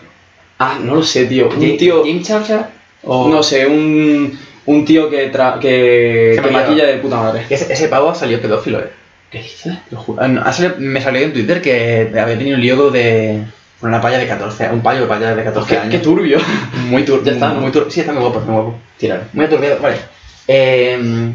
[0.59, 1.49] Ah, no lo sé, tío.
[1.49, 2.03] Un tío...
[2.05, 2.67] ¿James Charles?
[3.05, 3.29] O...
[3.29, 7.47] No sé, un, un tío que, tra- que, que maquilla de puta madre.
[7.49, 8.91] Ese, ese pavo salió pedófilo, eh.
[9.31, 9.79] ¿Qué dices?
[9.89, 10.23] Te lo juro.
[10.23, 13.43] Ah, no, ha salido- me salió en Twitter que había tenido un lío de...
[13.81, 15.91] una palla de 14, un payo de palla de 14 Qué, años.
[15.93, 16.39] qué turbio.
[16.89, 17.25] Muy turbio.
[17.27, 17.61] Ya está, ¿no?
[17.61, 17.91] Muy turbio.
[17.91, 18.79] Sí, está muy guapo, está muy guapo.
[18.99, 19.29] Tirar.
[19.33, 19.97] Muy aturbiado, vale.
[20.49, 21.33] Eh,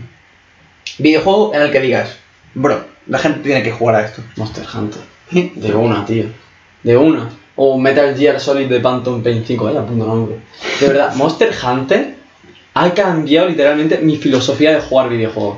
[0.99, 2.17] videojuego en el que digas,
[2.53, 4.21] bro, la gente tiene que jugar a esto.
[4.35, 5.01] Monster Hunter.
[5.55, 6.25] De una, tío.
[6.83, 7.29] De una.
[7.55, 10.37] O Metal Gear Solid de Phantom Pain 5, vaya punto nombre.
[10.79, 12.15] De verdad, Monster Hunter
[12.73, 15.57] ha cambiado literalmente mi filosofía de jugar videojuegos.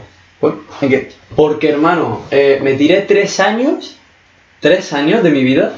[0.81, 1.11] ¿En qué?
[1.35, 3.97] Porque, hermano, eh, me tiré tres años,
[4.61, 5.73] tres años de mi vida,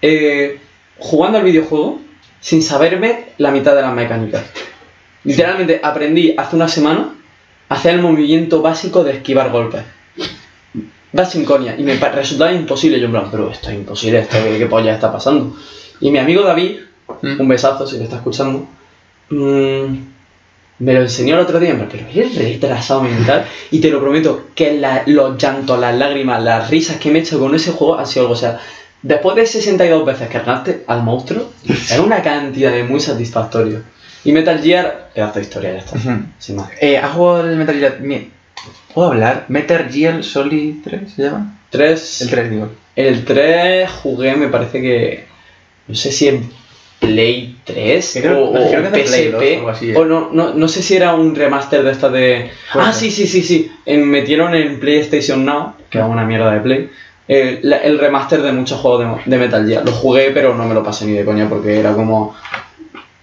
[0.00, 0.60] eh,
[0.98, 2.00] jugando al videojuego
[2.40, 4.44] sin saberme la mitad de las mecánicas.
[5.24, 7.14] Literalmente aprendí hace una semana
[7.68, 9.82] a hacer el movimiento básico de esquivar golpes.
[11.18, 11.74] Va sin coña.
[11.76, 12.98] Y me resultaba imposible.
[13.00, 15.56] Yo en plan, pero esto es imposible, esto qué, qué polla está pasando.
[16.00, 16.76] Y mi amigo David,
[17.22, 17.40] Mm.
[17.40, 18.68] un besazo si lo está escuchando,
[19.30, 19.84] mm,
[20.78, 23.46] me lo enseñó el otro día, plan, pero eres retrasado mental.
[23.72, 27.22] Y te lo prometo que la- los llantos, las lágrimas, las risas que me he
[27.22, 28.34] hecho con ese juego ha sido algo.
[28.34, 28.60] O sea,
[29.02, 31.50] después de 62 veces que ganaste al monstruo,
[31.90, 33.82] era una cantidad de muy satisfactorio.
[34.24, 35.96] Y Metal Gear, pedazo de historia, ya está.
[35.96, 36.10] Ujú.
[36.38, 36.70] Sin más.
[36.80, 37.98] Eh, ¿Has jugado el Metal Gear?
[38.94, 39.44] ¿Puedo hablar?
[39.48, 41.58] ¿Metal Gear Solid 3 se llama?
[41.70, 42.22] 3.
[42.22, 42.68] El 3, digo.
[42.96, 45.24] El 3 jugué, me parece que.
[45.88, 46.50] No sé si en
[46.98, 49.56] Play 3 Que creo- o, creo o que de Play PSP.
[49.56, 49.96] 2 o así, eh.
[49.96, 52.50] o no, no, no sé si era un remaster de esta de.
[52.72, 53.70] Puede ah, sí, sí, sí, sí.
[53.86, 56.90] En- metieron en PlayStation Now, que es una mierda de Play.
[57.28, 59.84] eh, la- el remaster de muchos juegos de, de Metal Gear.
[59.84, 62.34] Lo jugué, pero no me lo pasé ni de coña porque era como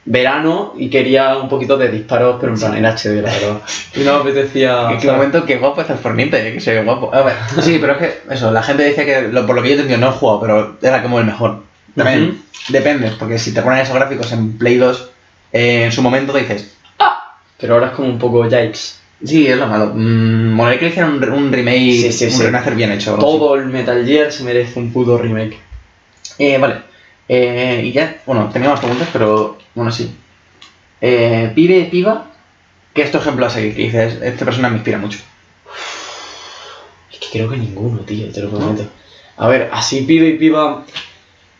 [0.10, 3.62] verano y quería un poquito de disparos, pero en plan en HD, la verdad.
[3.96, 4.90] Y no me apetecía.
[4.92, 7.14] En qué momento, qué guapo está el Fornite, eh, que se ve guapo.
[7.14, 9.70] A ver, sí, pero es que eso, la gente dice que, lo- por lo que
[9.70, 11.62] yo he entendido, no he jugado, pero era como el mejor.
[11.96, 15.10] También depende, porque si te ponen esos gráficos en Play 2,
[15.52, 16.74] eh, en su momento dices,
[17.60, 18.96] Pero ahora es como un poco yikes.
[19.26, 19.92] sí, es lo malo.
[19.96, 22.44] Mm, molaría que le hicieran un, un remake, Sí, sí, un sí.
[22.44, 23.16] remaster bien hecho.
[23.16, 25.58] Todo el Metal Gear se merece un puto remake.
[26.38, 26.76] Eh, vale.
[27.30, 30.16] Eh, y ya, bueno, tenía más preguntas, pero bueno, sí.
[31.02, 32.28] Eh, pibe, piba,
[32.94, 33.76] ¿qué es tu ejemplo a seguir?
[33.76, 35.20] Que dices, esta persona me inspira mucho.
[37.12, 38.84] Es que creo que ninguno, tío, te lo prometo.
[39.38, 40.84] A ver, así pibe y piba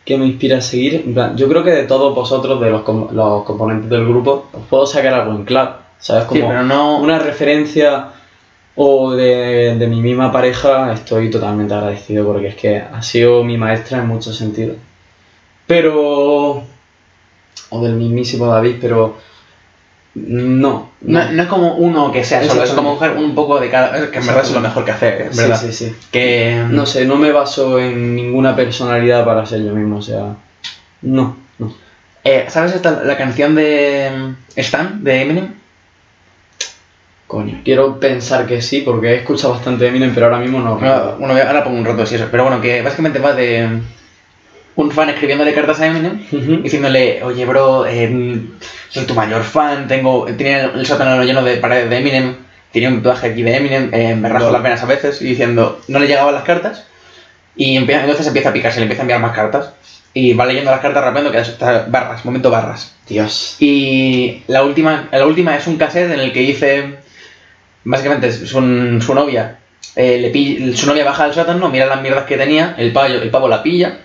[0.04, 0.94] que me inspira a seguir.
[1.06, 4.48] en plan, yo creo que de todos vosotros, de los, com- los componentes del grupo,
[4.52, 5.76] os puedo sacar algo en claro.
[5.98, 6.24] ¿Sabes?
[6.24, 6.98] Sí, Como pero no...
[6.98, 8.08] una referencia
[8.76, 13.56] o de, de mi misma pareja, estoy totalmente agradecido porque es que ha sido mi
[13.58, 14.76] maestra en muchos sentidos.
[15.68, 16.64] Pero.
[17.70, 19.16] O del mismísimo David, pero.
[20.14, 20.88] No.
[21.02, 24.10] No, no es como uno que sea solo, es como coger un poco de cada.
[24.10, 25.60] Que en verdad es lo mejor que hacer, es Sí, verdad.
[25.60, 25.94] sí, sí.
[26.10, 26.64] Que.
[26.68, 30.34] No sé, no me baso en ninguna personalidad para ser yo mismo, o sea.
[31.02, 31.72] No, no.
[32.24, 35.48] Eh, ¿Sabes esta, la canción de mm, Stan, de Eminem?
[37.28, 37.60] Coño.
[37.62, 40.80] Quiero pensar que sí, porque he escuchado bastante Eminem, pero ahora mismo no.
[40.80, 42.26] No, bueno, ahora pongo un rato si eso.
[42.30, 43.68] Pero bueno, que básicamente va de
[44.78, 46.20] un fan escribiéndole cartas a Eminem
[46.62, 48.40] diciéndole, oye bro, eh,
[48.88, 52.36] soy tu mayor fan, tengo, tenía el sótano lleno de paredes de Eminem,
[52.72, 54.52] tenía un tatuaje aquí de Eminem, eh, me Lol.
[54.52, 56.84] las venas a veces y diciendo, no le llegaban las cartas
[57.56, 59.70] y empieza- entonces empieza a picarse, le empieza a enviar más cartas
[60.14, 62.94] y va leyendo las cartas rapeando que está barras, momento barras.
[63.08, 63.56] Dios.
[63.58, 66.94] Y la última, la última es un cassette en el que dice,
[67.82, 69.58] básicamente su, su novia,
[69.96, 73.30] eh, le su novia baja al sótano, mira las mierdas que tenía, el pavo, el
[73.30, 73.98] pavo la pilla,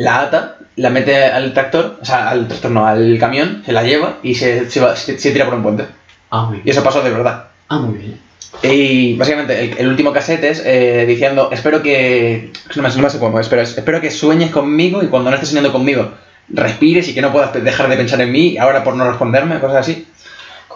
[0.00, 3.82] la ata, la mete al tractor, o sea, al tractor no, al camión, se la
[3.82, 5.84] lleva y se, se, va- se- se tira por un puente.
[6.30, 6.74] Ah, muy Y bien.
[6.76, 7.44] eso pasó de verdad.
[7.68, 8.20] Ah, muy bien.
[8.62, 12.52] Y básicamente el, el último cassette es eh, diciendo, espero que...
[12.74, 15.30] No me, no me sé cómo es, pero es, espero que sueñes conmigo y cuando
[15.30, 16.12] no estés soñando conmigo,
[16.48, 19.78] respires y que no puedas dejar de pensar en mí ahora por no responderme, cosas
[19.78, 20.06] así.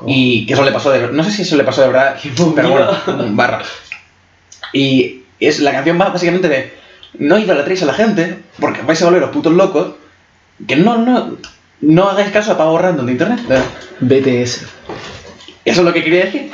[0.07, 2.17] Y que eso le pasó de No sé si eso le pasó de verdad,
[2.55, 2.91] pero bueno,
[3.31, 3.63] barra.
[4.73, 6.73] Y es, la canción va básicamente de
[7.19, 9.95] no idolatréis a la gente, porque vais a volver los putos locos,
[10.67, 11.37] que no, no,
[11.81, 13.41] no hagáis caso a pavo random de internet.
[14.01, 14.67] BTS.
[15.65, 16.51] Eso es lo que quería decir.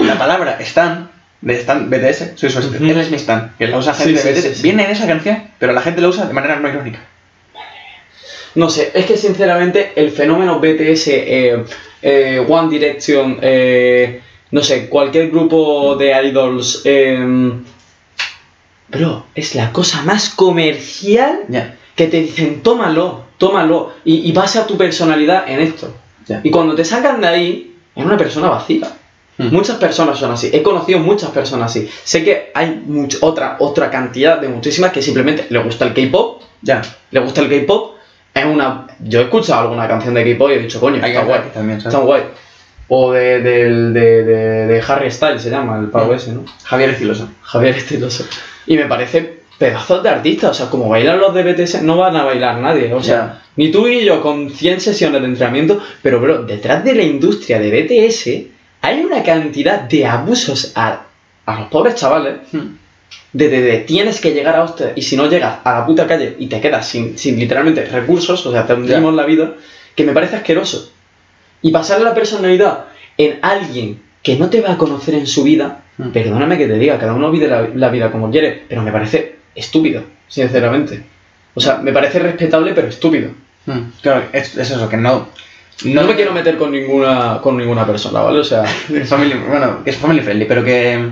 [0.00, 2.84] La palabra Stan, de Stan BTS, soy su Ujú.
[2.84, 4.56] él es mi Stan, que la usa gente sí, de BTS.
[4.56, 4.62] sí.
[4.62, 7.00] Viene en esa canción, pero la gente lo usa de manera no irónica.
[8.56, 11.64] No sé, es que sinceramente el fenómeno BTS eh,
[12.02, 16.82] eh, One Direction, eh, no sé, cualquier grupo de idols.
[18.90, 21.40] Bro, es la cosa más comercial
[21.96, 25.94] que te dicen, tómalo, tómalo, y, y basa tu personalidad en esto.
[26.44, 28.88] Y cuando te sacan de ahí, es una persona vacía.
[29.38, 29.48] Hmm.
[29.52, 30.50] Muchas personas son así.
[30.52, 31.88] He conocido muchas personas así.
[32.04, 36.42] Sé que hay much- otra, otra cantidad de muchísimas que simplemente le gusta el K-pop,
[36.62, 36.82] Ya.
[37.10, 37.96] le gusta el K-pop.
[38.34, 38.86] Es una.
[39.00, 41.40] Yo he escuchado alguna canción de K-pop y he dicho, coño, está guay.
[41.88, 42.22] Está guay.
[42.92, 46.16] O de, del- de, de- de Harry Styles se llama, el pavo Mm.
[46.16, 46.44] ese, ¿no?
[46.64, 47.28] Javier Estiloso.
[47.42, 48.26] Javier Estiloso.
[48.66, 50.50] Y me parece pedazos de artistas.
[50.50, 52.92] O sea, como bailan los de BTS, no van a bailar nadie.
[52.92, 55.80] O sea, ni tú ni yo con 100 sesiones de entrenamiento.
[56.02, 58.50] Pero, bro, detrás de la industria de BTS
[58.82, 61.02] hay una cantidad de abusos a,
[61.46, 62.38] a los pobres chavales.
[63.32, 66.06] De, de, de tienes que llegar a usted y si no llegas a la puta
[66.08, 69.52] calle y te quedas sin, sin literalmente recursos, o sea, te hundimos la vida,
[69.94, 70.90] que me parece asqueroso.
[71.62, 72.86] Y pasar la personalidad
[73.18, 76.10] en alguien que no te va a conocer en su vida, Mm.
[76.12, 79.36] perdóname que te diga, cada uno vive la, la vida como quiere, pero me parece
[79.54, 81.02] estúpido, sinceramente.
[81.54, 83.30] O sea, me parece respetable, pero estúpido.
[83.66, 85.28] Mm, Claro, es, es eso, que no.
[85.84, 88.38] No me quiero meter con ninguna, con ninguna persona, ¿vale?
[88.38, 91.10] O sea, Es family, bueno, que es family friendly, pero que.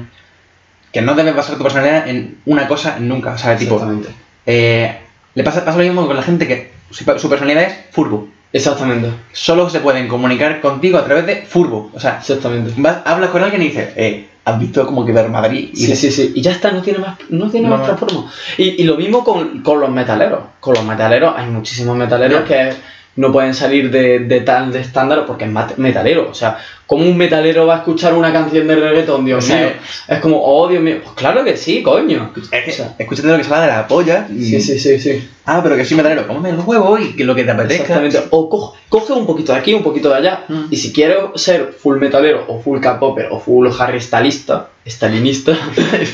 [0.93, 3.33] Que no debes basar tu personalidad en una cosa nunca.
[3.33, 3.75] O sea, tipo.
[3.75, 4.09] exactamente.
[4.47, 4.97] eh,
[5.35, 8.29] le pasa, pasa lo mismo con la gente que su, su personalidad es furbo.
[8.53, 9.11] Exactamente.
[9.33, 11.91] Solo se pueden comunicar contigo a través de furbo.
[11.95, 12.73] O sea, Exactamente.
[12.77, 15.71] vas- hablas con alguien y dices, eh, ¿has visto como que ver Madrid?
[15.73, 16.33] Y Sí, dices, sí, sí.
[16.35, 18.31] Y ya está, no tiene más, no tiene No, más no.
[18.57, 20.41] Y, y lo mismo con, con los metaleros.
[20.61, 22.73] Con los metaleros hay muchísimos metaleros que
[23.19, 26.29] no pueden salir de, de tal de estándar porque es metalero.
[26.31, 29.69] O sea, ¿cómo un metalero va a escuchar una canción de reggaetón, Dios sea, mío?
[30.07, 30.99] Es como, oh, Dios mío.
[31.03, 32.33] Pues claro que sí, coño.
[32.53, 34.29] Es O sea, escúchate lo que se va de la polla.
[34.31, 35.29] y- sí, sí, sí, sí.
[35.47, 37.83] Ah, pero que soy metalero, cómeme el huevo y que lo que te apetezca.
[37.83, 38.21] Exactamente.
[38.31, 40.45] O co- coge un poquito de aquí, un poquito de allá.
[40.49, 40.64] Mm.
[40.71, 44.69] Y si quiero ser full metalero, o full K-popper, o full Harry stalinista,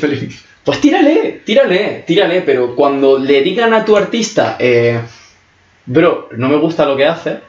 [0.01, 0.43] feliz.
[0.65, 4.99] Pues tírale, tírale, tírale, pero cuando le digan a tu artista, eh,
[5.87, 7.41] bro, no me gusta lo que hace,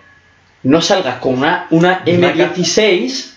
[0.64, 3.32] no salgas con una, una Una M16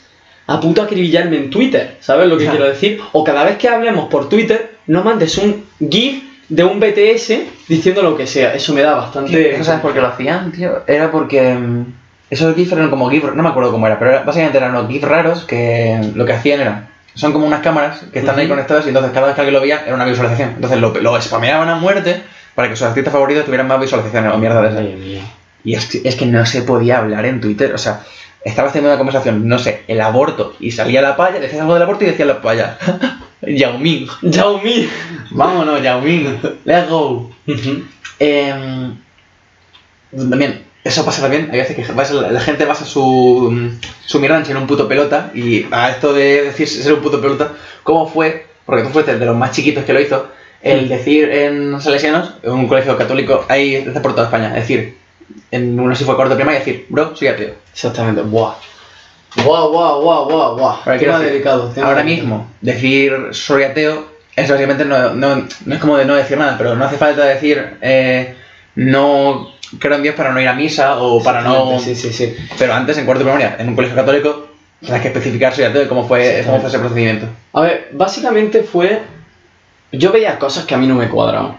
[0.46, 3.00] a punto de acribillarme en Twitter, ¿sabes lo que quiero decir?
[3.12, 7.32] O cada vez que hablemos por Twitter, no mandes un GIF de un BTS
[7.68, 9.54] diciendo lo que sea, eso me da bastante...
[9.58, 10.82] ¿No sabes por qué lo hacían, tío?
[10.86, 11.84] Era porque mm,
[12.30, 14.88] esos GIFs eran como GIFs, no me acuerdo cómo era, pero era- básicamente eran unos
[14.88, 18.54] GIFs raros que lo que hacían era, son como unas cámaras que están ahí Ujú.
[18.54, 20.52] conectadas y entonces cada vez que alguien lo veía era una visualización.
[20.54, 22.22] Entonces lo, lo spameaban a muerte
[22.54, 24.78] para que sus artistas favoritos tuvieran más visualizaciones o mierda de.
[24.78, 25.20] Ay, mío.
[25.64, 28.02] Y es que, es que no se podía hablar en Twitter, o sea,
[28.44, 31.82] estabas teniendo una conversación, no sé, el aborto, y salía la palla, decías algo del
[31.82, 32.78] aborto y decía la palla.
[33.42, 34.08] Yao Ming.
[34.22, 34.88] Yao Ming.
[35.30, 36.40] Vámonos, Yao Ming.
[36.64, 37.30] Let's go.
[38.18, 38.96] Em,
[40.10, 43.70] también, eso pasa también, hay veces que la gente basa su,
[44.04, 47.52] su mierda en un puto pelota y a esto de decir ser un puto pelota,
[47.82, 48.46] ¿cómo fue?
[48.64, 50.28] Porque tú fuiste de los más chiquitos que lo hizo,
[50.62, 54.62] el decir en los salesianos, en un colegio católico, hay desde por toda España, es
[54.68, 54.96] decir,
[55.50, 57.54] en uno si fue cuarto de primaria, decir, bro, soy ateo.
[57.72, 58.54] Exactamente, buah.
[59.44, 60.76] Buah, buah, buah, buah, buah.
[60.84, 61.68] Ahora, quiero Tema decir, delicado.
[61.70, 62.26] tema ahora delicado.
[62.28, 66.56] mismo, decir soy ateo es básicamente no, no, no es como de no decir nada,
[66.56, 68.34] pero no hace falta decir eh,
[68.74, 71.78] no creo en Dios para no ir a misa o para no.
[71.78, 72.34] Sí, sí, sí.
[72.58, 74.48] Pero antes, en cuarto de primaria, en un colegio católico,
[74.80, 77.26] tienes que especificar soy ateo y cómo fue, cómo fue ese procedimiento.
[77.52, 79.00] A ver, básicamente fue.
[79.92, 81.56] Yo veía cosas que a mí no me cuadraban.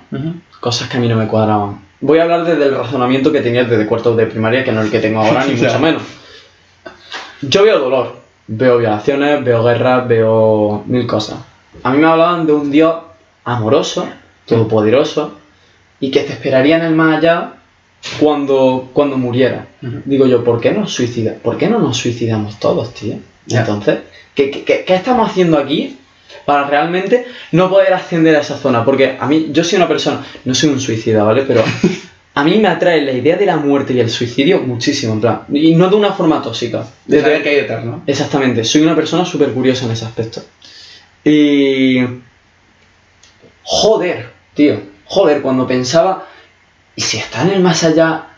[0.60, 1.80] Cosas que a mí no me cuadraban.
[2.02, 4.86] Voy a hablar desde el razonamiento que tenía desde cuarto de primaria, que no es
[4.88, 6.04] el que tengo ahora, ni mucho menos.
[7.42, 8.16] Yo veo dolor,
[8.48, 11.40] veo violaciones, veo guerras, veo mil cosas.
[11.84, 12.96] A mí me hablaban de un Dios
[13.46, 14.08] amoroso,
[14.46, 15.34] todopoderoso,
[16.00, 17.54] y que te esperaría en el más allá
[18.20, 19.68] cuando, cuando muriera.
[19.82, 21.34] Digo yo, ¿por qué nos suicida?
[21.42, 23.16] ¿Por qué no nos suicidamos todos, tío?
[23.62, 24.00] Entonces,
[24.36, 25.98] ¿qué, qué- qué- qué estamos haciendo aquí
[26.46, 28.86] para realmente no poder ascender a esa zona?
[28.86, 31.44] Porque a mí, yo soy una persona, no soy un suicida, ¿vale?
[31.44, 31.64] Pero
[32.34, 35.42] a mí me atrae la idea de la muerte y el suicidio muchísimo, en plan,
[35.52, 36.86] y no de una forma tóxica.
[37.06, 38.04] De saber qué hay detrás, ¿no?
[38.08, 40.44] Exactamente, soy una persona súper curiosa en ese aspecto.
[41.24, 42.00] Y...
[43.64, 46.28] Joder, tío, joder, cuando pensaba,
[46.96, 48.30] ¿y si está en el más allá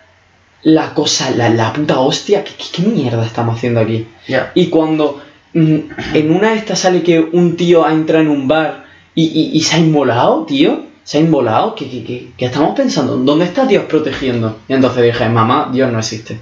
[0.64, 2.44] la cosa, la, la puta hostia?
[2.44, 4.08] ¿Qué, qué, qué mierda estamos haciendo aquí?
[4.28, 4.52] Ya.
[4.56, 5.22] Y cuando
[5.54, 8.86] en una de estas sale que un tío ha entrado en un bar
[9.16, 12.76] y, y- y se ha inmolado, tío, se ha inmolado, ¿qué, qué, qué- qué estamos
[12.76, 13.18] pensando?
[13.18, 14.60] ¿Dónde está Dios protegiendo?
[14.68, 16.40] Y entonces dije, mamá, Dios no existe.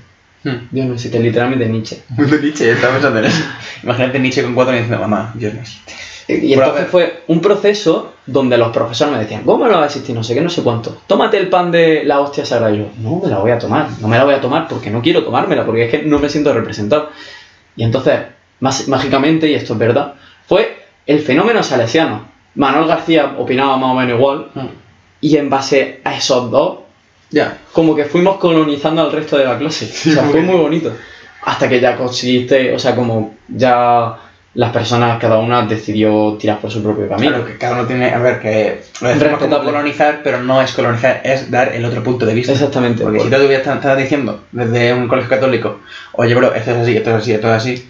[0.71, 2.01] Dios no existe, literalmente Nietzsche.
[2.09, 3.43] Muy de Nietzsche, estaba pensando en eso.
[3.83, 5.93] Imagínate Nietzsche con cuatro años diciendo, mamá, Dios no existe.
[6.27, 10.13] Y entonces fue un proceso donde los profesores me decían, ¿cómo no va a existir?
[10.15, 11.01] No sé qué, no sé cuánto.
[11.07, 12.71] Tómate el pan de la hostia sagrada.
[12.75, 14.91] Y yo, no me la voy a tomar, no me la voy a tomar porque
[14.91, 17.09] no quiero tomármela, porque es que no me siento representado.
[17.75, 18.19] Y entonces,
[18.59, 20.13] más, mágicamente, y esto es verdad,
[20.47, 22.27] fue el fenómeno salesiano.
[22.55, 24.67] Manuel García opinaba más o menos igual, Mm.
[25.21, 26.79] y en base a esos dos,
[27.31, 27.57] Ya.
[27.73, 29.85] como que fuimos colonizando al resto de la clase.
[29.85, 30.91] o sea, fue muy bonito.
[31.43, 34.15] Hasta que ya conseguiste, o sea, como ya
[34.55, 37.29] las personas, cada una decidió tirar por su propio camino.
[37.29, 40.71] Claro, que cada uno tiene, a ver, que lo decimos como colonizar, pero no es
[40.73, 42.51] colonizar, es dar el otro punto de vista.
[42.51, 43.03] Exactamente.
[43.03, 45.79] Porque si tú te estás diciendo desde un colegio católico,
[46.13, 47.89] oye, bro, esto es así, esto es así, esto es así.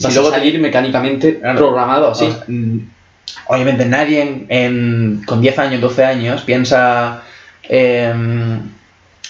[0.00, 1.58] Si vas luego a salir mecánicamente Claro.
[1.58, 2.24] programado así.
[2.26, 2.78] O mm,
[3.46, 7.22] obviamente nadie en, en- con 10 años, 12 años piensa
[7.68, 8.60] em,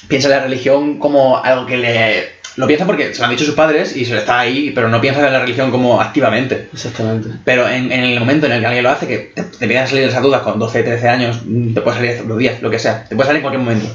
[0.08, 2.40] piensa la religión como algo que le...
[2.56, 4.88] Lo piensa porque se lo han dicho sus padres y se lo está ahí, pero
[4.88, 6.68] no piensa en la religión como activamente.
[6.72, 7.28] Exactamente.
[7.44, 9.84] Pero en, en el momento en el que alguien lo hace, que te, te empiezan
[9.84, 12.68] a salir esas dudas con 12, 13 años, mm, te puede salir dos días, lo
[12.70, 13.86] que sea, te puede salir en cualquier momento.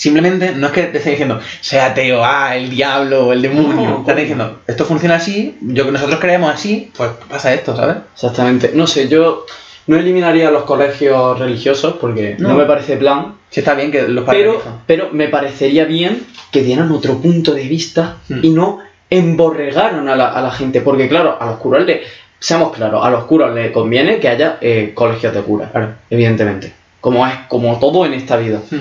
[0.00, 3.90] Simplemente no es que te esté diciendo, sea ateo, ah, el diablo o el demonio.
[3.90, 7.96] No, están diciendo, esto funciona así, yo que nosotros creemos así, pues pasa esto, ¿sabes?
[8.14, 8.70] Exactamente.
[8.72, 9.44] No sé, yo
[9.88, 12.54] no eliminaría los colegios religiosos porque no, No.
[12.54, 16.90] me parece plan, Sí está bien que los pero, pero me parecería bien que dieran
[16.92, 18.38] otro punto de vista Hmm.
[18.42, 18.78] y no
[19.10, 20.80] emborregaron a la, a la gente.
[20.80, 22.02] Porque claro, a los curas le,
[22.38, 25.88] seamos claros, a los curas les conviene que haya eh, colegios de curas, Claro.
[26.08, 26.72] evidentemente.
[27.02, 28.60] Como es, como todo en esta vida.
[28.70, 28.78] Hmm.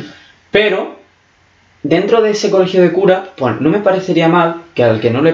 [0.52, 0.99] Pero
[1.84, 5.22] dentro de ese colegio de curas, pues no me parecería mal que al que no
[5.22, 5.32] le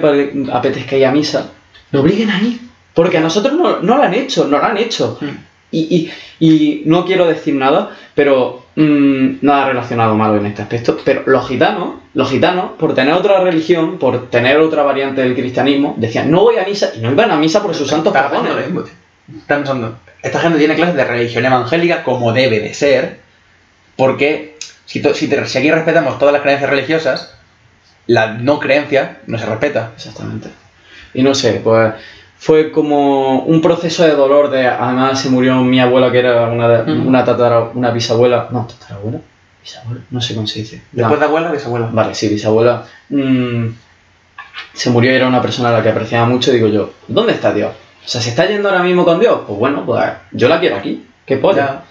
[0.51, 1.51] apetezca ir a misa,
[1.91, 2.59] lo obliguen a ir.
[2.93, 5.17] Porque a nosotros no, no lo han hecho, no lo han hecho.
[5.19, 5.37] Hmm.
[5.71, 10.97] Y, y- y no quiero decir nada, pero mm, nada relacionado malo en este aspecto.
[11.03, 15.95] Pero los gitanos, los gitanos, por tener otra religión, por tener otra variante del cristianismo,
[15.97, 18.53] decían, no voy a misa, y no iban a misa por sus santos cojones.
[18.55, 18.93] lo mismo, tío.
[19.39, 23.19] Está pensando, esta gente tiene clases de religión evangélica como debe de ser,
[23.97, 24.54] porque
[24.85, 27.33] si, to- si, te- si aquí respetamos todas las creencias religiosas,
[28.07, 29.91] la no creencia no se respeta.
[29.95, 30.49] Exactamente.
[31.13, 31.93] Y no sé, pues
[32.37, 36.81] fue como un proceso de dolor de además se murió mi abuela que era una
[36.81, 39.19] una tatara, una bisabuela, no, tatarabuela,
[39.63, 40.81] bisabuela, no sé cómo se dice.
[40.91, 41.89] Después de abuela, bisabuela.
[41.91, 42.83] Vale, sí, bisabuela.
[43.09, 43.67] mm,
[44.73, 46.51] se murió y era una persona a la que apreciaba mucho.
[46.51, 47.71] Digo yo, ¿dónde está Dios?
[48.05, 49.39] O sea, ¿se está yendo ahora mismo con Dios?
[49.47, 51.05] Pues bueno, pues yo la quiero aquí.
[51.25, 51.65] ¿Qué polla?
[51.65, 51.83] Ya.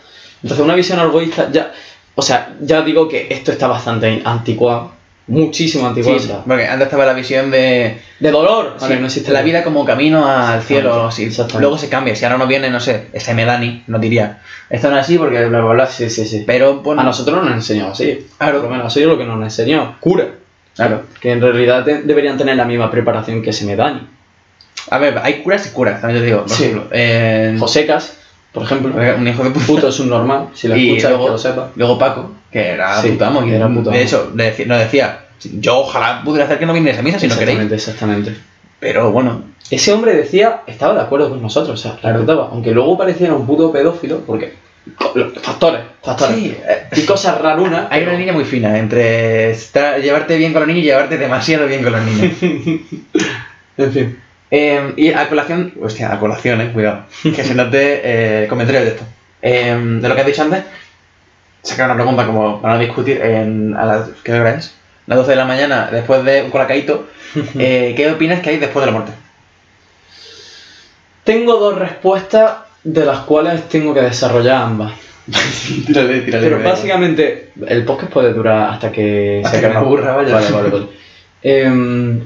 [0.42, 1.72] Entonces, una visión egoísta, ya.
[2.14, 4.92] O sea, ya digo que esto está bastante anticuado.
[5.26, 6.18] Muchísimo anticuado.
[6.18, 8.76] Sí, porque antes estaba la visión de de dolor.
[8.78, 11.30] Sí, no existe la vida como camino al cielo así.
[11.58, 14.98] Luego se cambia, si ahora no viene, no sé, este Medani nos diría, esto no
[14.98, 15.86] es así porque bla bla bla.
[15.86, 16.44] Sí, sí, sí.
[16.46, 18.26] Pero bueno, A nosotros nos han enseñado así.
[18.38, 18.60] Claro.
[18.60, 19.94] Por lo menos, eso es lo que nos han enseñado.
[20.00, 20.26] Cura.
[20.76, 21.02] claro.
[21.20, 24.08] Que en realidad te- deberían tener la misma preparación que se me dan.
[24.90, 26.40] A ver, hay curas y curas, también te digo.
[26.42, 26.64] Por Sí.
[26.64, 28.18] ejemplo, en- Josecas,
[28.54, 28.94] por ejemplo.
[29.18, 29.66] un hijo de puta.
[29.66, 30.48] Puto es un normal.
[30.54, 31.70] Si lo Y escuchas, luego- que lo sepa.
[31.76, 34.78] Luego Paco, que era Sí, puto amo, y era puto de hecho, le decía- nos
[34.78, 35.20] decía,
[35.60, 37.58] yo ojalá pudiera hacer que no viniese a misa si no queréis.
[37.60, 38.36] Exactamente, exactamente.
[38.80, 42.70] Pero bueno, Ese hombre decía, estaba de acuerdo con nosotros, o sea, la respetaba, aunque
[42.72, 44.52] luego pareciera un puto pedófilo, porque
[45.42, 46.36] factores, factores.
[46.36, 47.86] Sí, eh, Y cosas rarunas.
[47.90, 51.66] hay una línea muy fina entre estar- llevarte bien con los niños y llevarte demasiado
[51.66, 52.32] bien con los niños.
[53.78, 54.18] En fin.
[54.50, 58.90] Eh, y a colación, hostia, a colación, eh, cuidado, que se note eh, comentarios de
[58.90, 59.04] esto.
[59.42, 60.64] Eh, de lo que has dicho antes,
[61.62, 64.74] sacar una pregunta como para no discutir en, a las, ¿qué hora es?
[65.06, 67.08] Las 12 de la mañana, después de un colacaíto,
[67.58, 69.12] eh, ¿qué opinas que hay después de la muerte?
[71.24, 72.52] Tengo dos respuestas
[72.84, 74.92] de las cuales tengo que desarrollar ambas.
[75.86, 76.48] tírale, tírale.
[76.48, 79.96] Pero básicamente, el podcast puede durar hasta que Hasta que acabe.
[79.96, 80.86] Vale, vale, vale.
[81.46, 82.22] Em,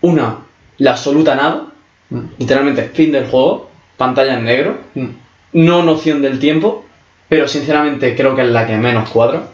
[0.00, 0.38] una,
[0.80, 1.66] la absoluta nada.
[2.10, 2.20] Mm.
[2.38, 4.78] Literalmente, fin del juego, pantalla en negro.
[4.94, 5.08] Mm.
[5.52, 6.84] no noción del tiempo,
[7.28, 9.48] pero sinceramente creo que es la que menos cuadra.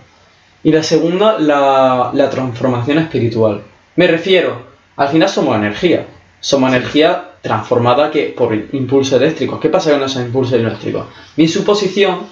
[0.62, 3.62] Y la segunda, la, la transformación espiritual.
[3.96, 4.62] Me refiero,
[4.96, 6.06] al final somos energía.
[6.40, 9.60] Somos energía transformada que por impulsos eléctricos.
[9.60, 11.06] ¿Qué pasa con esos impulsos eléctricos?
[11.36, 12.26] Mi suposición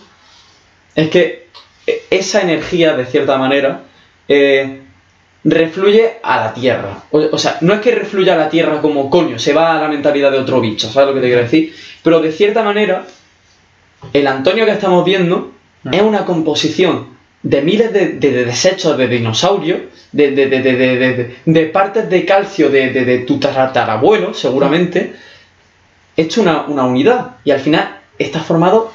[0.95, 1.49] es que
[1.87, 3.83] e- esa energía, de cierta manera,
[4.29, 4.83] eh,
[5.45, 7.03] refluye a la Tierra.
[7.11, 9.81] O, o sea, no es que refluya a la Tierra como coño, se va a
[9.81, 11.75] la mentalidad de otro bicho, ¿sabes lo que te quiero decir?
[12.03, 13.07] Pero de cierta manera,
[14.13, 15.53] el Antonio que estamos viendo
[15.85, 15.95] Mm.
[15.95, 17.09] es una composición
[17.43, 19.81] de miles de, de- de desechos de dinosaurios,
[20.13, 25.15] de, partes de calcio de, tu tatarabuelo, seguramente,
[26.17, 27.37] hecho una, una unidad.
[27.45, 28.93] Y al final está formado,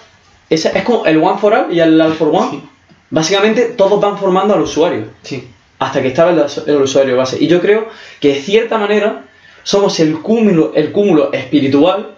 [0.50, 2.50] es, es como el One for All y el All for One.
[2.52, 2.64] Sí.
[3.12, 5.48] Básicamente todos van formando al usuario Sí.
[5.80, 7.38] Hasta que estaba el, el usuario base.
[7.40, 7.88] Y yo creo
[8.20, 9.24] que de cierta manera
[9.64, 12.16] somos el cúmulo, el cúmulo espiritual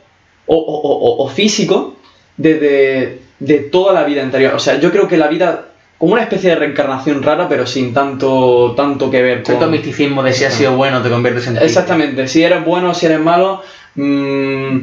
[0.48, 1.96] o, o- o- o- físico
[2.38, 4.54] de, de- de toda la vida anterior.
[4.56, 7.94] O sea, yo creo que la vida como una especie de reencarnación rara, pero sin
[7.94, 9.70] tanto, tanto que ver con...
[9.70, 11.64] misticismo de si has sido bueno te conviertes en ti.
[11.64, 13.62] Exactamente, si eres bueno o si eres malo,
[13.94, 14.78] mm,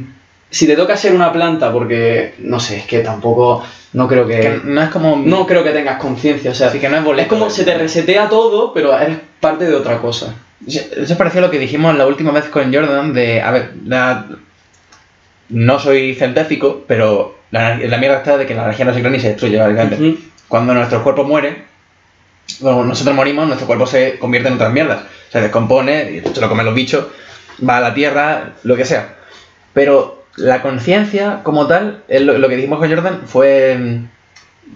[0.51, 4.41] si te toca ser una planta, porque no sé, es que tampoco, no creo que,
[4.41, 5.17] Que no es como...
[5.17, 7.23] no creo que tengas conciencia, o sea, Así que no es boleto.
[7.23, 10.35] es como se te resetea todo, pero eres parte de otra cosa.
[10.67, 14.27] Eso pareció lo que dijimos la última vez con Jordan de, a ver, la-
[15.51, 19.11] no soy científico, pero la, la mierda está de que la energía no se crea
[19.11, 19.97] ni se destruye, básicamente.
[19.97, 20.19] Ujú.
[20.49, 21.65] Cuando nuestro cuerpo muere,
[22.61, 25.03] cuando nosotros morimos, nuestro cuerpo se convierte en otras mierdas.
[25.31, 27.07] Se descompone, se lo comen los bichos,
[27.67, 29.15] va a la tierra, lo que sea.
[29.73, 33.77] Pero la conciencia como tal, es lo, lo que dijimos con Jordan fue...
[33.79, 34.09] mm,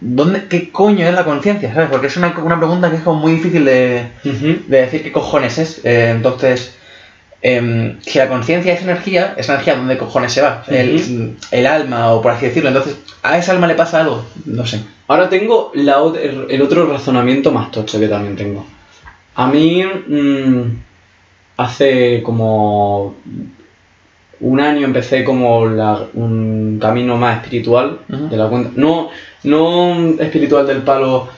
[0.01, 1.73] ¿Dónde, ¿Qué coño es la conciencia?
[1.73, 1.91] ¿Sabes?
[1.91, 4.07] Porque es una, una pregunta que es como muy difícil de,
[4.67, 5.85] decir qué cojones es.
[5.85, 6.75] Eh, entonces,
[7.43, 10.65] em, si la conciencia es energía, esa energía, ¿dónde cojones se va?
[10.69, 12.71] el, el alma, o por así decirlo.
[12.71, 14.25] Entonces, ¿a esa alma le pasa algo?
[14.47, 14.81] No sé.
[15.09, 15.97] Ahora tengo la
[16.51, 18.67] el otro razonamiento más tocho que también tengo.
[19.35, 20.63] A mí, mm,
[21.59, 23.15] hace como
[24.43, 28.71] un año empecé como la- un camino más espiritual de la cuenta.
[28.77, 29.09] No,
[29.45, 31.29] no espiritual del palo.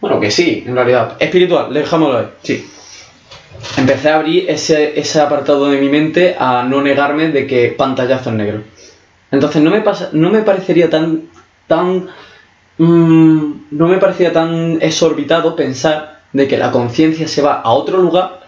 [0.00, 1.16] Bueno, que sí, en realidad.
[1.18, 2.26] Espiritual, dejámoslo ahí.
[2.42, 2.66] Sí.
[3.76, 8.30] Empecé a abrir ese, ese apartado de mi mente a no negarme de que pantallazo
[8.30, 8.60] en negro.
[9.30, 11.22] Entonces no me pasa, no me parecería tan,
[11.66, 12.06] tan,
[12.78, 17.98] mm, no me parecía tan exorbitado pensar de que la conciencia se va a otro
[17.98, 18.40] lugar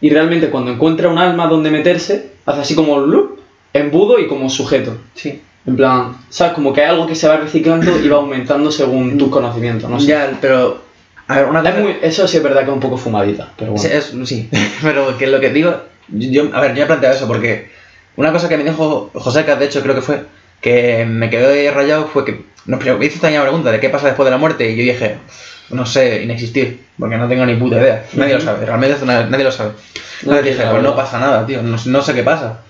[0.00, 3.35] y realmente cuando encuentra un alma donde meterse hace así como loop,
[3.80, 4.96] embudo y como sujeto.
[5.14, 5.40] Sí.
[5.66, 9.18] En plan, sabes, como que hay algo que se va reciclando y va aumentando según
[9.18, 9.90] tus conocimientos.
[9.90, 10.06] No sé.
[10.06, 10.84] Ya, pero...
[11.28, 11.80] A ver, una Es cosa...
[11.82, 13.88] muy- eso sí es verdad que es un poco fumadita, pero bueno.
[13.88, 14.48] Sí, es- sí.
[14.82, 15.74] pero que lo que digo...
[16.08, 17.70] Yo, a ver, yo he planteado eso porque...
[18.14, 20.22] Una cosa que me dijo José de hecho, creo que fue...
[20.60, 22.44] Que me quedé rayado fue que...
[22.66, 25.16] Nos hizo esta misma pregunta de qué pasa después de la muerte y yo dije...
[25.70, 26.86] No sé, inexistir.
[26.96, 28.06] Porque no tengo ni puta idea.
[28.12, 28.64] Nadie lo sabe.
[28.64, 29.72] Realmente nadie lo sabe.
[30.22, 31.60] Entonces dije, pues no pasa nada, tío.
[31.60, 32.60] No, no sé qué pasa.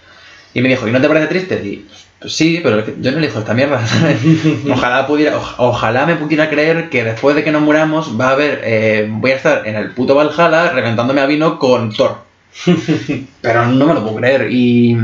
[0.56, 1.54] Y me dijo, ¿y no te parece triste?
[1.64, 1.86] Y
[2.18, 3.80] pues sí, pero yo no elijo esta mierda.
[4.72, 8.32] ojalá pudiera, oj- ojalá me pudiera creer que después de que nos muramos va a
[8.32, 12.18] haber, eh, voy a estar en el puto Valhalla reventándome a vino con Thor.
[13.42, 14.50] pero no me lo puedo creer.
[14.50, 14.96] Y,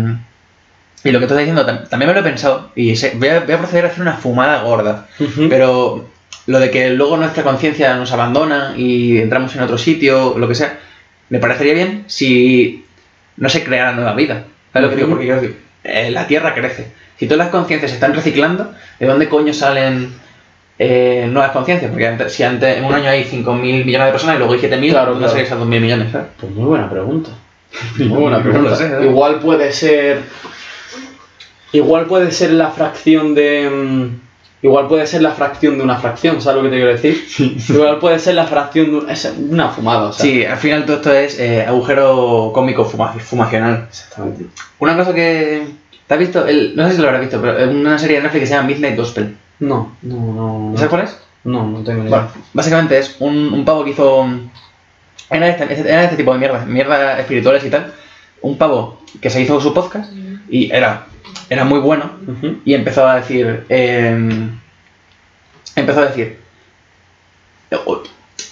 [1.05, 2.71] y lo que tú estás diciendo tam- también me lo he pensado.
[2.75, 5.07] Y sé- voy, a, voy a proceder a hacer una fumada gorda.
[5.51, 6.09] Pero
[6.47, 10.55] lo de que luego nuestra conciencia nos abandona y entramos en otro sitio, lo que
[10.55, 10.79] sea,
[11.29, 12.85] me parecería bien si
[13.37, 14.45] no se creara nueva vida.
[14.73, 15.09] ¿Sabes lo que digo?
[15.11, 16.87] Porque quiero decir, eh, la Tierra crece.
[17.19, 20.13] Si todas las conciencias se están reciclando, ¿de dónde coño salen
[20.79, 21.91] eh, nuevas conciencias?
[21.91, 24.61] Porque antes- si antes en un año hay 5.000 millones de personas y luego hay
[24.61, 25.41] 7.000, Claro, ¿dónde claro.
[25.41, 26.11] esas 2.000 millones?
[26.13, 26.29] ¿sabes?
[26.41, 27.31] Pues muy buena pregunta.
[27.99, 28.77] Muy buena pregunta.
[29.03, 30.19] Igual puede ser.
[31.73, 34.11] Igual puede ser la fracción de.
[34.63, 37.27] Igual puede ser la fracción de una fracción, ¿sabes lo que te quiero decir?
[37.69, 40.25] Igual puede ser la fracción de un- es una fumada, o sea.
[40.25, 43.87] Sí, al final todo esto es eh, agujero cómico fuma- fumacional.
[43.89, 44.47] Exactamente.
[44.79, 45.67] Una cosa que...
[46.07, 46.47] ¿Te has visto?
[46.47, 48.55] El, no sé si lo habrás visto, pero es una serie de Netflix que se
[48.55, 49.37] llama Midnight Gospel.
[49.61, 50.71] No, no, no.
[50.71, 50.77] no.
[50.77, 51.19] ¿Sabes cuál es?
[51.45, 52.43] No, no tengo ni Bueno, idea.
[52.53, 54.27] básicamente es un, un pavo que hizo.
[55.31, 57.93] Era de, este, era de este tipo de mierda, mierda espirituales y tal.
[58.43, 60.13] Un pavo que se hizo su podcast
[60.51, 61.07] y era,
[61.51, 62.11] era muy bueno
[62.65, 63.65] y empezó a decir.
[63.69, 64.49] eh,
[65.77, 66.39] empezó a decir.
[67.87, 68.03] "Oh,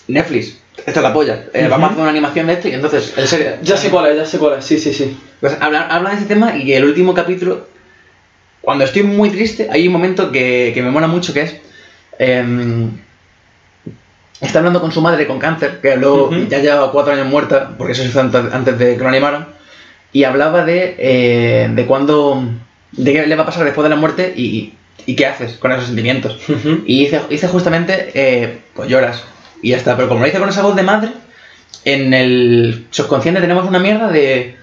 [0.08, 1.44] Netflix, esto es la polla.
[1.52, 3.12] eh, Vamos a hacer una animación de esto y entonces.
[3.16, 5.18] en serio, Ya sé cuál es, ya sé cuál es, sí, sí, sí.
[5.40, 7.66] pues habla, habla de ese tema y el último capítulo,
[8.60, 11.56] cuando estoy muy triste, hay un momento que, que me mola mucho que es...
[12.18, 12.90] em,
[14.40, 17.92] está hablando con su madre con cáncer, que luego ya llevaba cuatro años muerta, porque
[17.92, 19.48] eso se hizo antes, antes de que lo animaran,
[20.12, 22.42] y hablaba de, eh, de cuándo...
[22.92, 24.74] de qué le va a pasar después de la muerte y,
[25.06, 26.38] y qué haces con esos sentimientos.
[26.48, 26.82] Ujú.
[26.84, 29.24] Y dice, dice justamente, eh, pues lloras.
[29.62, 29.96] Y ya está.
[29.96, 31.10] Pero como lo dice con esa voz de madre,
[31.84, 34.56] en el subconsciente tenemos una mierda de...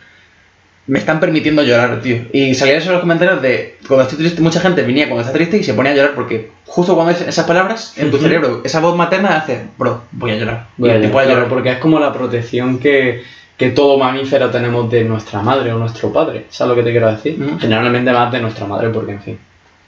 [0.88, 2.18] Me están permitiendo llorar, tío.
[2.32, 3.78] Y salían eso en los comentarios de...
[3.88, 6.52] Cuando estoy triste, mucha gente venía cuando está triste y se ponía a llorar porque
[6.66, 10.36] justo cuando es esas palabras, en tu cerebro, esa voz materna hace, bro, voy a
[10.36, 10.68] llorar.
[10.78, 11.48] Voy a y llorar.
[11.50, 13.24] porque es como la protección que,
[13.58, 16.46] que todo mamífero tenemos de nuestra madre o nuestro padre.
[16.50, 17.38] ¿Sabes lo que te quiero decir?
[17.60, 19.40] Generalmente más de nuestra madre, porque en fin.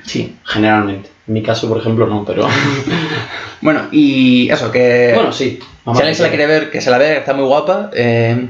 [0.04, 0.36] Sí.
[0.44, 1.10] Generalmente.
[1.28, 2.48] En mi caso, por ejemplo, no, pero.
[3.62, 5.12] Bueno, y eso, que...
[5.14, 5.60] bueno, sí.
[5.84, 7.90] Si alguien se la quiere ver, que se la vea, está muy guapa.
[7.94, 8.48] eh,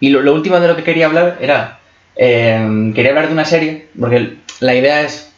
[0.00, 1.78] y lo, lo último de lo que quería hablar era.
[2.16, 5.32] eh, quería hablar de una serie, porque la idea es.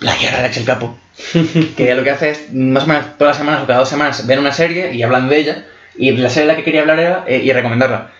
[0.00, 0.96] La guerra de Axel Capo.
[1.76, 4.26] que lo que hace es, más o menos todas las semanas o cada dos semanas,
[4.26, 5.66] ven una serie y hablan de ella.
[5.96, 7.24] Y la serie de la que quería hablar era.
[7.26, 8.12] eh, y recomendarla.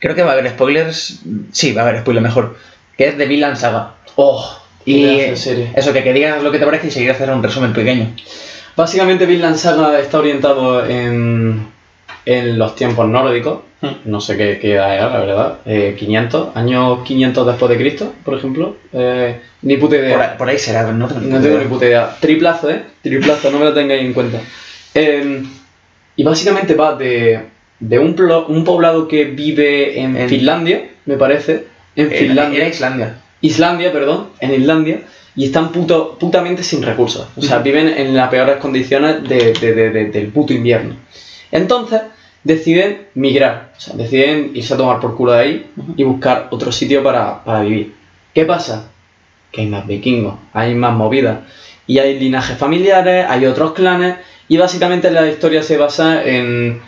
[0.00, 1.20] Creo que va a haber spoilers.
[1.52, 2.56] Sí, va a haber spoilers mejor.
[2.96, 3.94] Que es de Vinland Saga.
[4.16, 7.42] Oh, Y eso, que, que digas lo que te parece y seguir a hacer un
[7.42, 8.12] resumen pequeño.
[8.76, 11.66] Básicamente Vinland Saga está orientado en,
[12.24, 13.60] en los tiempos nórdicos.
[14.04, 15.58] No sé qué, qué edad era, la verdad.
[15.64, 18.76] Eh, 500, años 500 después de Cristo, por ejemplo.
[18.92, 20.12] Eh, ni puta idea.
[20.16, 22.16] Por ahí, por ahí será, no tengo, No tengo ni puta idea.
[22.20, 22.82] Triplazo, ¿eh?
[23.02, 24.38] Triplazo, no me lo tengáis en cuenta.
[24.94, 25.42] Eh,
[26.16, 27.40] y básicamente va de,
[27.80, 28.14] de un,
[28.48, 31.64] un poblado que vive en, En- Finlandia, me parece.
[31.96, 32.58] En Era- Finlandia.
[32.60, 33.16] Era Islandia.
[33.40, 35.00] Islandia, perdón, en Islandia,
[35.34, 37.26] y están puto, putamente sin recursos.
[37.36, 40.94] O sea, viven en las peores condiciones de- de- de- de- del puto invierno.
[41.50, 42.02] Entonces,
[42.44, 43.72] deciden migrar.
[43.76, 45.66] O sea, deciden irse a tomar por culo de ahí
[45.96, 47.94] y buscar otro sitio para, para vivir.
[48.34, 48.90] ¿Qué pasa?
[49.50, 51.38] Que hay más vikingos, hay más movidas.
[51.86, 54.16] Y hay linajes familiares, hay otros clanes,
[54.48, 56.80] y básicamente la historia se basa en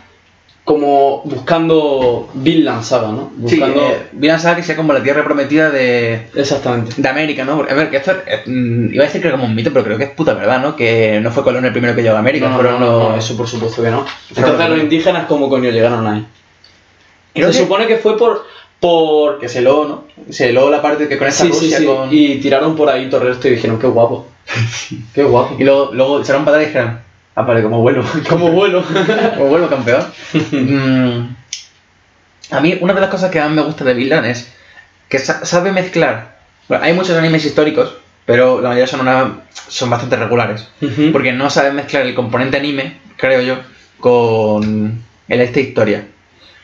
[0.65, 3.31] como buscando Vinland Saga, ¿no?
[3.49, 3.81] Sí, Buscando...
[3.83, 6.95] eh, Vinland Saga que sea como la tierra prometida de, Exactamente.
[6.97, 7.57] de América, ¿no?
[7.57, 9.73] Porque, A ver, que esto es, mm, iba a decir que era como un mito,
[9.73, 10.77] pero creo que es puta verdad, ¿no?
[10.77, 13.09] Que no fue Colón el primero que llegó a América, No, fueron no, no, los...
[13.11, 14.05] no, eso por supuesto que no.
[14.37, 16.27] Entonces los- los indígenas, ¿cómo coño llegaron ahí?
[17.35, 18.47] Creo Se que- supone que fue por...
[18.79, 19.41] por...
[19.41, 20.05] Que se heló, ¿no?
[20.31, 21.87] Se heló la parte que conecta Sí, sí, Rusia sí.
[21.87, 22.09] con...
[22.13, 24.27] Y tiraron por ahí torreos y dijeron, qué guapo.
[25.15, 25.57] qué guapo.
[25.59, 27.01] Y luego, luego echaron patada y dijeron,
[27.37, 28.85] ah, vale, como vuelo, Como vuelo.
[29.35, 30.05] como vuelo campeón.
[30.53, 31.29] Mm,
[32.51, 34.53] a mí, una de las cosas que más me gusta de Vinland es
[35.09, 36.37] que sa- sabe mezclar.
[36.69, 37.95] Bueno, hay muchos animes históricos,
[38.27, 40.69] pero la mayoría son, una, son bastante regulares.
[41.13, 43.57] Porque no sabe mezclar el componente anime, creo yo,
[43.99, 46.07] con el esta historia.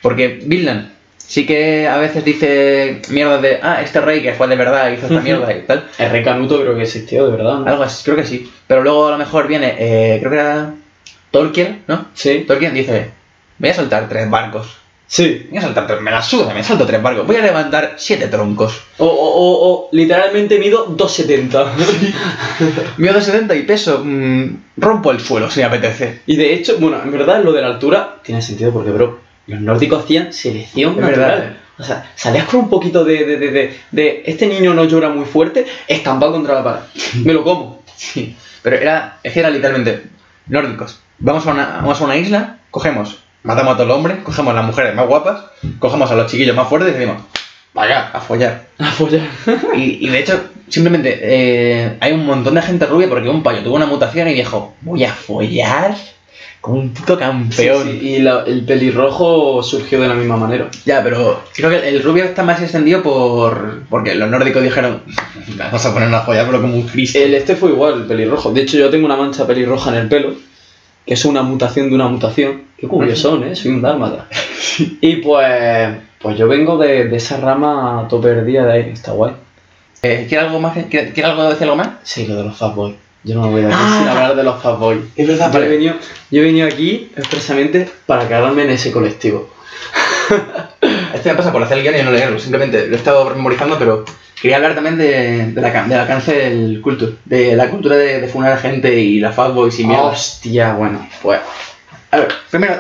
[0.03, 0.91] Porque Vinland
[1.29, 5.07] sí que a veces dice mierdas de, ah, este rey que fue de verdad hizo
[5.07, 5.87] esta mierda y tal.
[5.99, 7.59] El rey Canuto creo que existió, de verdad.
[7.61, 7.67] ¿no?
[7.67, 8.51] Algo así, creo que sí.
[8.67, 10.75] Pero luego a lo mejor viene, eh, creo que era
[11.31, 12.07] Tolkien, ¿no?
[12.15, 12.45] Sí.
[12.49, 13.11] Tolkien dice,
[13.59, 14.79] voy a soltar tres barcos.
[15.07, 15.47] Sí.
[15.51, 17.27] Voy a soltar tres, me la suda, me salto tres barcos.
[17.27, 18.81] Voy a levantar siete troncos.
[18.97, 21.67] O, o, o, o literalmente mido 2,70.
[22.97, 26.21] Mido de 70 y peso, mm, rompo el suelo si me apetece.
[26.27, 29.61] y de hecho, bueno, en verdad lo de la altura tiene sentido porque, bro, los
[29.61, 31.31] nórdicos hacían selección Es natural.
[31.31, 31.57] verdad.
[31.81, 35.09] O sea, salías con un poquito de, de, de, de, de, este niño no llora
[35.11, 36.81] muy fuerte, estampado contra la pared.
[37.25, 37.83] Me lo como.
[37.97, 38.37] Sí.
[38.63, 40.05] Pero era, es que era literalmente
[40.49, 41.01] nórdicos.
[41.19, 44.57] Vamos a una, vamos a una isla, cogemos, matamos a todos los hombres, cogemos a
[44.57, 45.45] las mujeres más guapas,
[45.79, 47.23] cogemos a los chiquillos más fuertes y decimos,
[47.75, 48.67] vaya, a follar.
[48.79, 49.23] A follar.
[49.75, 53.63] Y, y de hecho, simplemente eh, hay un montón de gente rubia porque un payo
[53.63, 55.95] tuvo una mutación y dijo, voy a follar
[56.61, 57.85] como un puto campeón.
[57.85, 60.69] Sí, sí, Y la- el pelirrojo surgió de la misma manera.
[60.85, 65.03] Ya, pero creo que el rubio está más extendido por porque los nórdicos dijeron,
[65.57, 67.19] vamos a poner una follar pero como un Cristo.
[67.19, 68.53] El este fue igual, el pelirrojo.
[68.53, 70.35] De hecho, yo tengo una mancha pelirroja en el pelo,
[71.07, 72.63] que es una mutación de una mutación.
[72.77, 73.55] Qué curioso, ¿eh?
[73.57, 74.27] Soy un dálmata.
[75.01, 75.89] Y pues,
[76.21, 78.91] pues yo vengo de, de esa rama todo perdida de ahí.
[78.93, 79.33] Está guay.
[80.03, 80.77] Eh, ¿Quiere algo más?
[80.89, 81.89] ¿Quiere, quiere algo decir algo más?
[82.05, 82.95] Sí, lo de los fatboys.
[83.29, 83.97] Yo no me voy aquí Ah.
[84.01, 85.01] sin hablar de los fatboys.
[85.15, 85.95] Es verdad, Yo he, venido,
[86.31, 89.51] yo he venido aquí expresamente para quedarme en ese colectivo.
[91.15, 93.79] Esto me pasa por hacer el guion y no leerlo, simplemente lo he estado memorizando,
[93.79, 94.05] pero
[94.41, 98.29] quería hablar también de, de la, del alcance del culto, de la cultura de, de
[98.29, 100.05] funar a gente y la fatboys y mierda.
[100.05, 101.41] Hostia, bueno, pues.
[102.11, 102.77] A ver, primero,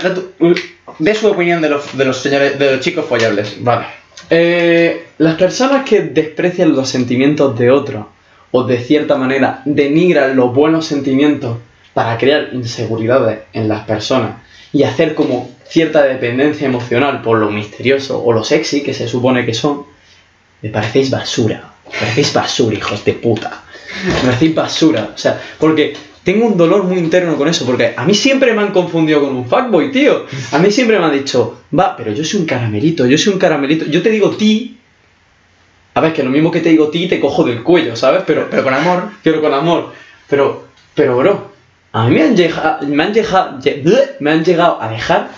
[0.99, 3.57] de su opinión de los, de los señores, de los chicos follables.
[3.61, 3.87] Vale.
[4.31, 8.07] Eh, las personas que desprecian los sentimientos de otros
[8.51, 11.59] o de cierta manera denigran los buenos sentimientos
[11.95, 14.37] para crear inseguridades en las personas
[14.73, 19.45] y hacer como cierta dependencia emocional por lo misterioso o lo sexy que se supone
[19.45, 19.85] que son,
[20.63, 21.73] me parecéis basura.
[21.87, 23.63] Me parecéis basura, hijos de puta.
[24.07, 25.11] Me parecéis basura.
[25.15, 25.95] O sea, porque
[26.25, 29.35] tengo un dolor muy interno con eso, porque a mí siempre me han confundido con
[29.35, 30.27] un fuckboy, tío.
[30.53, 33.39] A mí siempre me han dicho, va, pero yo soy un caramelito, yo soy un
[33.39, 33.87] caramelito.
[33.87, 34.78] Yo te digo ti.
[35.99, 38.23] A ver, que lo mismo que te digo ti, te cojo del cuello, ¿sabes?
[38.27, 39.93] Pero, Pero con amor, pero con amor.
[40.29, 41.51] Pero, pero, bro,
[41.93, 43.59] a mí me han llegado, me han llegado,
[44.21, 45.29] me han llegado a dejar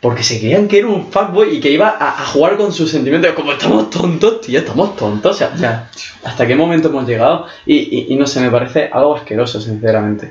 [0.00, 2.90] porque se creían que era un fuckboy y que iba a, a jugar con sus
[2.90, 3.32] sentimientos.
[3.32, 5.34] Como estamos tontos, tío, estamos tontos.
[5.34, 5.90] O sea, ya.
[6.24, 7.46] ¿hasta qué momento hemos llegado?
[7.64, 10.30] Y, y- y no sé, me parece algo asqueroso, sinceramente.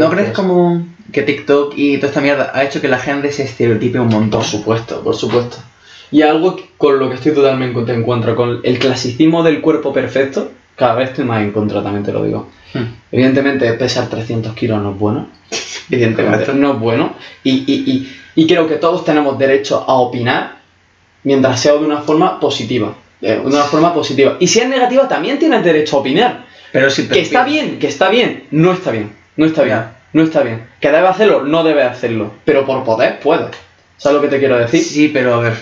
[0.00, 3.42] ¿No crees como que TikTok y toda esta mierda ha hecho que la gente se
[3.44, 4.40] estereotipe un montón?
[4.40, 5.58] Por supuesto, por supuesto.
[6.14, 10.52] Y algo con lo que estoy totalmente en contra, con el clasicismo del cuerpo perfecto,
[10.76, 12.48] cada vez estoy más en contra, también te lo digo.
[12.72, 12.84] Hmm.
[13.10, 15.26] Evidentemente, pesar 300 kilos no es bueno.
[15.90, 17.14] Evidentemente, no es bueno.
[17.42, 20.58] Y, y- y- y creo que todos tenemos derecho a opinar
[21.24, 22.94] mientras sea de una forma positiva.
[23.20, 24.36] De una forma positiva.
[24.38, 26.44] Y si es negativa, también tienes derecho a opinar.
[26.72, 28.44] Pero si Que está bien, que está bien.
[28.52, 29.10] No está bien.
[29.36, 29.80] No está bien.
[30.12, 30.62] No está bien.
[30.80, 32.32] Que debe hacerlo, no debe hacerlo.
[32.44, 33.46] Pero por poder, puede.
[33.96, 34.82] ¿Sabes lo que te quiero decir?
[34.82, 35.54] Sí, pero a ver.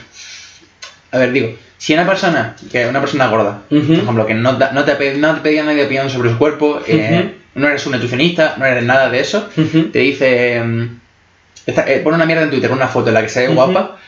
[1.13, 4.65] A ver, digo, si una persona, que una persona gorda, por ejemplo, que no, te,
[4.73, 8.83] no te pedía nadie opinión sobre su cuerpo, eh, no eres un nutricionista, no eres
[8.85, 9.49] nada de eso,
[9.93, 10.63] te dice,
[11.67, 13.99] esta- eh, pone una mierda en Twitter, una foto en la que se ve guapa,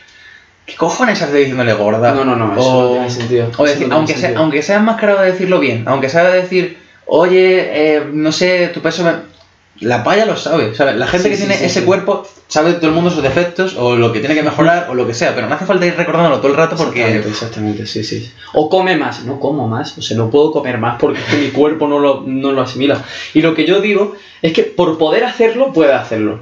[0.65, 2.11] ¿qué cojones haces diciéndole gorda?
[2.13, 3.51] No, no, no, eso o, no tiene sentido.
[3.57, 6.77] o decir, no aunque, sea, aunque sea enmascarado de decirlo bien, aunque sea de decir,
[7.05, 9.03] oye, eh, no sé, tu peso...
[9.03, 9.34] me-".
[9.81, 10.95] La paya lo sabe, ¿sabes?
[10.95, 13.75] La gente Sí, que sí, tiene sí, ese cuerpo sabe todo el mundo sus defectos
[13.77, 15.95] o lo que tiene que mejorar o lo que sea, pero no hace falta ir
[15.97, 17.01] recordándolo todo el rato porque...
[17.01, 18.31] Exactamente, exactamente, sí, sí.
[18.53, 21.37] O come más, no como más, o sea, no puedo comer más porque es que
[21.37, 23.03] mi cuerpo no lo, no lo asimila.
[23.33, 26.39] Y lo que yo digo es que por poder hacerlo, puede hacerlo.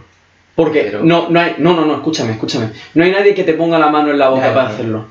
[0.55, 2.69] Porque Pero- no, no hay, no, no, no, escúchame, escúchame.
[2.93, 5.05] No hay nadie que te ponga la mano en la boca Ya, para hacerlo.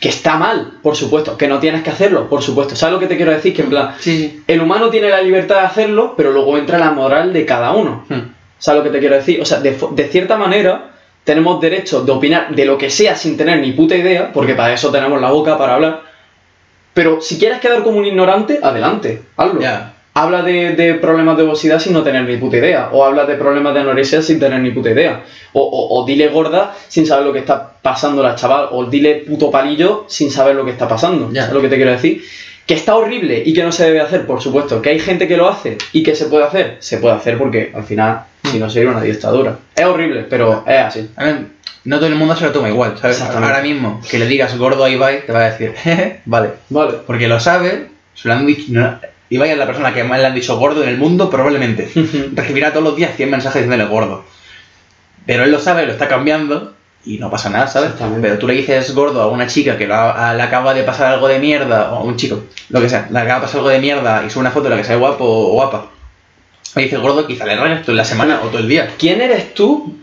[0.00, 1.36] Que está mal, por supuesto.
[1.36, 2.76] Que no tienes que hacerlo, por supuesto.
[2.76, 3.54] ¿Sabes lo que te quiero decir?
[3.54, 6.92] Que en plan, Sí, el humano tiene la libertad de hacerlo, pero luego entra la
[6.92, 8.04] moral de cada uno.
[8.08, 8.14] sí.
[8.58, 9.40] ¿Sabes lo que te quiero decir?
[9.40, 10.90] O sea, de, cierta manera
[11.22, 14.74] tenemos derecho de opinar de lo que sea sin tener ni puta idea, porque para
[14.74, 16.02] eso tenemos la boca para hablar.
[16.92, 19.60] Pero si quieres quedar como un ignorante, adelante, hazlo.
[19.60, 19.94] Ya.
[20.14, 22.88] Habla de, de problemas de obesidad sin no tener ni puta idea.
[22.92, 25.22] O habla de problemas de anorexia sin tener ni puta idea.
[25.52, 28.68] O, o- o dile gorda sin saber lo que está pasando la chaval.
[28.72, 31.30] O dile puto palillo sin saber lo que está pasando.
[31.32, 31.42] Ya.
[31.42, 32.22] ¿Sabes lo que te quiero decir?
[32.66, 34.82] Que está horrible y que no se debe hacer, por supuesto.
[34.82, 36.76] Que hay gente que lo hace y que se puede hacer.
[36.80, 39.56] Se puede hacer porque al final, si no sería una dictadura.
[39.76, 41.08] Es horrible, pero es así.
[41.16, 41.38] A ver,
[41.84, 42.94] no todo el mundo se lo toma igual.
[43.46, 46.50] Ahora mismo, que le digas gordo a Ibai, te va a decir, "Jeje, vale.
[46.70, 46.94] Vale.
[47.06, 48.64] Porque lo sabe, se lo han dicho.
[48.70, 48.98] no,
[49.30, 51.90] Ibai es la persona que más le han dicho gordo en el mundo, probablemente.
[52.34, 54.24] Recibirá todos los días 100 mensajes diciéndole gordo.
[55.26, 56.74] Pero él lo sabe, lo está cambiando
[57.04, 57.90] y no pasa nada, ¿sabes?
[58.20, 61.28] Pero tú le dices gordo a una chica que a- le acaba de pasar algo
[61.28, 63.78] de mierda, o a un chico, lo que sea, le acaba de pasar algo de
[63.78, 65.86] mierda y sube una foto de la que sea guapo o guapa.
[66.74, 68.90] Le dices gordo, quizá le rayas toda la semana o todo el día.
[68.98, 69.96] ¿Quién eres tú?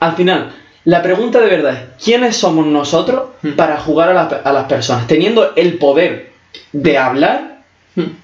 [0.00, 0.52] Al final,
[0.84, 3.52] la pregunta de verdad es, ¿quiénes somos nosotros Hmm.
[3.52, 5.06] para jugar a, las- a las personas?
[5.06, 6.32] Teniendo el poder
[6.72, 7.55] de hablar.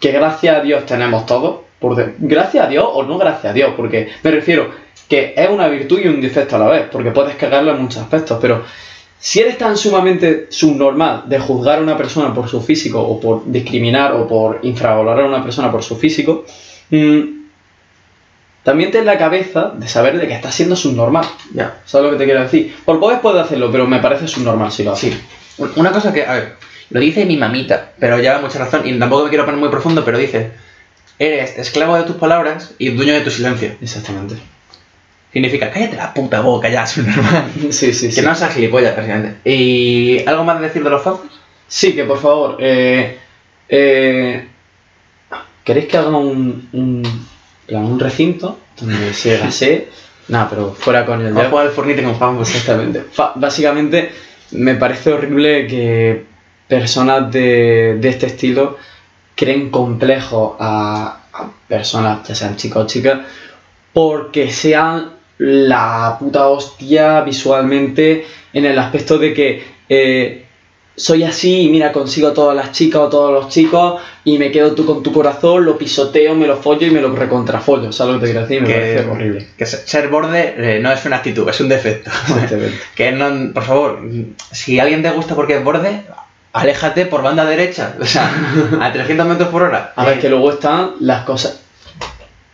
[0.01, 3.53] Que gracias a Dios tenemos todos, por de- gracias a Dios o no gracias a
[3.53, 4.71] Dios, porque me refiero
[5.09, 8.03] que es una virtud y un defecto a la vez, porque puedes cagarlo en muchos
[8.03, 8.63] aspectos, pero
[9.19, 13.43] si eres tan sumamente subnormal de juzgar a una persona por su físico o por
[13.47, 16.45] discriminar o por infravalorar a una persona por su físico,
[16.91, 17.21] mm,
[18.65, 21.25] también ten la cabeza de saber de que estás siendo subnormal.
[21.53, 21.81] Ya.
[21.85, 22.75] ¿Sabes lo que te quiero decir?
[22.85, 25.11] Por poder puede hacerlo, pero me parece subnormal si lo hace.
[25.13, 25.21] Sí.
[25.77, 26.55] Una cosa que, a ver,
[26.93, 30.05] lo dice mi mamita, pero lleva mucha razón y tampoco me quiero poner muy profundo,
[30.05, 30.51] pero dice,
[31.19, 33.73] eres esclavo de tus palabras y dueño de tu silencio.
[33.81, 34.37] Exactamente.
[35.33, 37.51] Significa, cállate la puta boca ya, soy normal.
[37.71, 38.15] Sí, sí, sí.
[38.15, 39.51] Que no seas gilipollas, básicamente.
[39.51, 41.21] ¿Y algo más de decir de los fans?
[41.67, 43.19] Sí, que por favor, eh,
[43.71, 44.47] eh,
[45.65, 47.27] ¿queréis que haga un, un,
[47.67, 49.89] plan, un recinto donde se?
[50.29, 52.49] Nada, pero fuera con el Vamos a jugar al Fornite con fans.
[52.51, 53.03] Exactamente.
[53.11, 54.13] Fa- básicamente,
[54.51, 56.25] me parece horrible que
[56.77, 58.79] personas de, de este estilo
[59.35, 63.19] creen complejo a, a personas, ya sean chicos o chicas,
[63.93, 70.47] porque sean la puta hostia visualmente en el aspecto de que eh,
[70.95, 74.51] soy así y mira, consigo a todas las chicas o todos los chicos y me
[74.53, 77.91] quedo tú con tu corazón, lo pisoteo, me lo follo y me lo recontrafollo.
[77.93, 78.63] ¿Sabes lo que te quiero decir?
[78.63, 79.49] Me parece horrible.
[79.59, 82.11] que se- ser borde eh, no es una actitud, es un defecto.
[82.95, 84.01] Que no, por favor,
[84.53, 86.03] si alguien te gusta porque es borde,
[86.53, 88.31] aléjate por banda derecha, o sea,
[88.81, 89.93] a 300 metros por hora.
[89.97, 91.61] A ver, que luego están las cosas.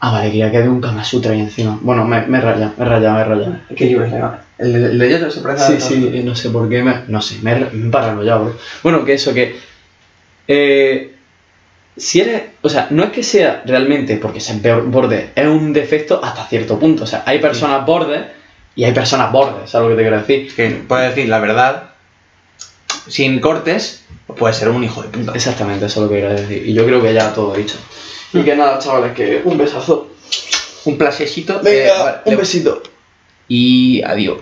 [0.00, 1.76] Ah, vale, quería que había un Kama Sutra ahí encima.
[1.82, 3.56] Bueno, me, me he rayado, me he rayado, me he rayado.
[3.74, 4.12] ¿Qué libro es?
[4.58, 7.02] El, de Yoto parece Sí, sí, eh, no sé por qué me.
[7.08, 8.56] No sé, me he, me he paranoiado, bro.
[8.84, 9.58] Bueno, que eso, que.
[10.46, 11.14] eh,
[11.96, 12.42] si eres.
[12.62, 16.46] O sea, no es que sea realmente porque ser peor borde, es un defecto hasta
[16.46, 17.02] cierto punto.
[17.02, 18.24] O sea, hay personas bordes
[18.76, 20.54] y hay personas bordes, ¿sabes lo que te quiero decir?
[20.54, 21.90] Que puede decir la verdad
[23.08, 24.04] sin cortes,
[24.36, 25.32] puede ser un hijo de puta.
[25.34, 26.66] Exactamente, eso es lo que quería decir.
[26.66, 27.76] Y yo creo que ya todo dicho.
[28.32, 30.08] Y que nada, chavales, que un besazo.
[30.84, 31.60] Un plasecito.
[31.62, 32.82] Venga, eh, vale, un besito.
[33.48, 34.36] y adiós.